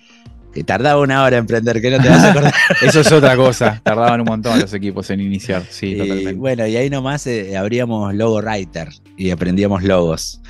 [0.53, 2.55] Que, tardaba una hora en prender, que no te vas a acordar.
[2.83, 3.81] Eso es otra cosa.
[3.85, 5.63] Tardaban un montón los equipos en iniciar.
[5.71, 6.33] Sí, totalmente.
[6.35, 10.41] Bueno, y ahí nomás eh, abríamos Logo Writer y aprendíamos logos.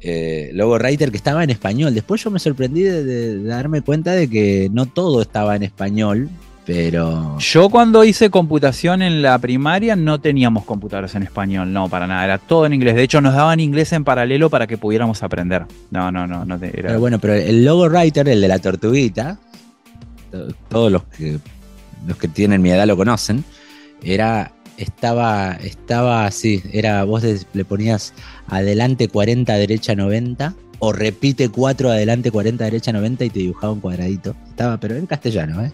[0.00, 1.94] Eh, Logo Writer que estaba en español.
[1.94, 6.28] Después yo me sorprendí de, darme cuenta de que no todo estaba en español,
[6.64, 7.38] pero.
[7.38, 12.24] Yo cuando hice computación en la primaria no teníamos computadoras en español, no, para nada,
[12.24, 12.94] era todo en inglés.
[12.94, 15.64] De hecho, nos daban inglés en paralelo para que pudiéramos aprender.
[15.90, 19.38] No, no, no, no Pero bueno, pero el logo writer, el de la tortuguita,
[20.68, 21.38] todos los que
[22.06, 23.44] los que tienen mi edad lo conocen,
[24.02, 24.52] era.
[24.78, 28.14] Estaba, estaba así, era, vos le ponías
[28.48, 30.54] adelante 40, derecha 90,
[30.84, 34.34] o repite 4 adelante 40 derecha 90 y te dibujaba un cuadradito.
[34.48, 35.72] Estaba, pero en castellano, ¿eh?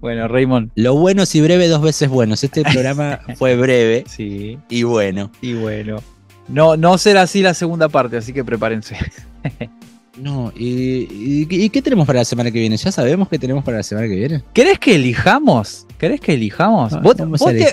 [0.00, 0.70] Bueno, Raymond.
[0.74, 2.34] Lo bueno si breve, dos veces bueno.
[2.34, 4.58] Este programa fue breve sí.
[4.68, 5.30] y bueno.
[5.40, 6.02] Y bueno.
[6.48, 8.96] No, no será así la segunda parte, así que prepárense.
[10.20, 12.76] No, ¿y, qué tenemos para la semana que viene?
[12.76, 14.42] ¿Ya sabemos qué tenemos para la semana que viene?
[14.52, 15.86] ¿Querés que elijamos?
[15.98, 16.92] ¿Querés que elijamos?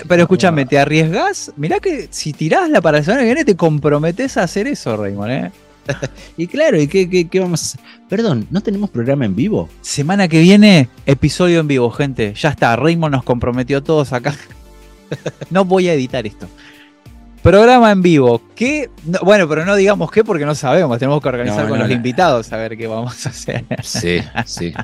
[0.08, 1.52] Pero escúchame, ¿te arriesgás?
[1.56, 4.96] Mirá que si tirás la para la semana que viene te comprometes a hacer eso,
[4.96, 5.52] Raymond, ¿eh?
[6.36, 7.80] y claro, ¿y qué, vamos a hacer?
[8.08, 9.68] Perdón, ¿no tenemos programa en vivo?
[9.82, 12.34] Semana que viene, episodio en vivo, gente.
[12.34, 14.34] Ya está, Raymond nos comprometió a todos acá.
[15.50, 16.48] no voy a editar esto.
[17.48, 18.42] Programa en vivo.
[18.54, 18.90] ¿Qué?
[19.22, 20.98] bueno, pero no digamos qué porque no sabemos.
[20.98, 23.64] Tenemos que organizar con los invitados a ver qué vamos a hacer.
[23.82, 24.74] Sí, sí.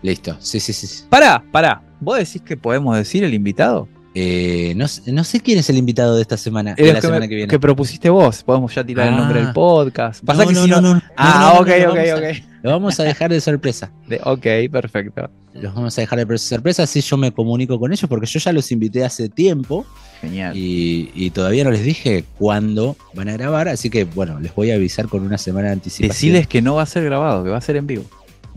[0.00, 0.36] Listo.
[0.38, 1.04] Sí, sí, sí.
[1.08, 1.82] Pará, pará.
[1.98, 3.88] ¿Vos decís que podemos decir el invitado?
[4.14, 6.76] Eh, no, sé quién es el invitado de esta semana.
[6.76, 7.50] De la semana que viene.
[7.50, 8.44] Que propusiste vos.
[8.44, 9.52] Podemos ya tirar el nombre del ah.
[9.52, 10.24] podcast.
[10.24, 12.49] Pasa no, que no, no, Ah, ok, ok, ok.
[12.62, 13.90] Lo vamos a dejar de sorpresa.
[14.24, 15.30] ok, perfecto.
[15.54, 18.52] Los vamos a dejar de sorpresa, así yo me comunico con ellos, porque yo ya
[18.52, 19.86] los invité hace tiempo.
[20.20, 20.52] Genial.
[20.54, 24.74] Y, todavía no les dije cuándo van a grabar, así que bueno, les voy a
[24.74, 26.08] avisar con una semana de anticipación.
[26.10, 28.04] Decirles que no va a ser grabado, que va a ser en vivo.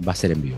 [0.06, 0.58] Va a ser en vivo.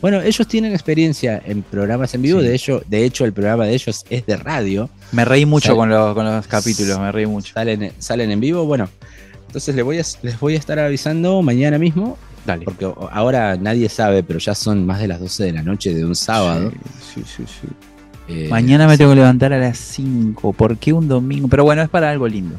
[0.00, 3.74] Bueno, ellos tienen experiencia en programas en vivo, de, hecho, de hecho el programa de
[3.74, 4.90] ellos es de radio.
[5.12, 7.54] Me reí mucho con, los, capítulos, me reí mucho.
[7.54, 8.88] Salen, salen en vivo, bueno,
[9.46, 12.18] entonces les voy, a, les voy a estar avisando mañana mismo.
[12.44, 12.64] Dale.
[12.64, 16.04] Porque ahora nadie sabe, pero ya son más de las 12 de la noche de
[16.04, 16.70] un sábado.
[17.14, 17.68] Sí, sí, sí.
[18.28, 20.52] Eh, mañana me tengo que levantar a las 5.
[20.52, 21.48] ¿Por qué un domingo?
[21.48, 22.56] Pero bueno, es para algo lindo.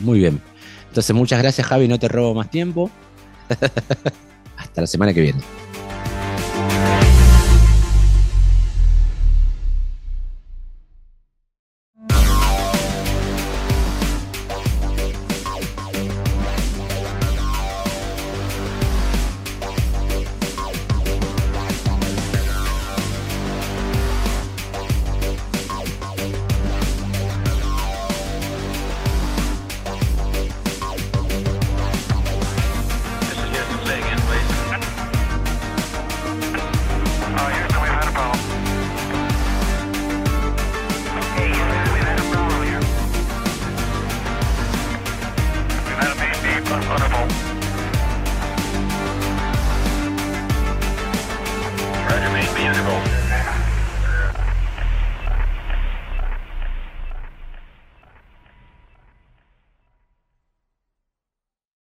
[0.00, 0.40] Muy bien.
[0.88, 1.88] Entonces, muchas gracias, Javi.
[1.88, 2.90] No te robo más tiempo.
[4.56, 5.40] Hasta la semana que viene.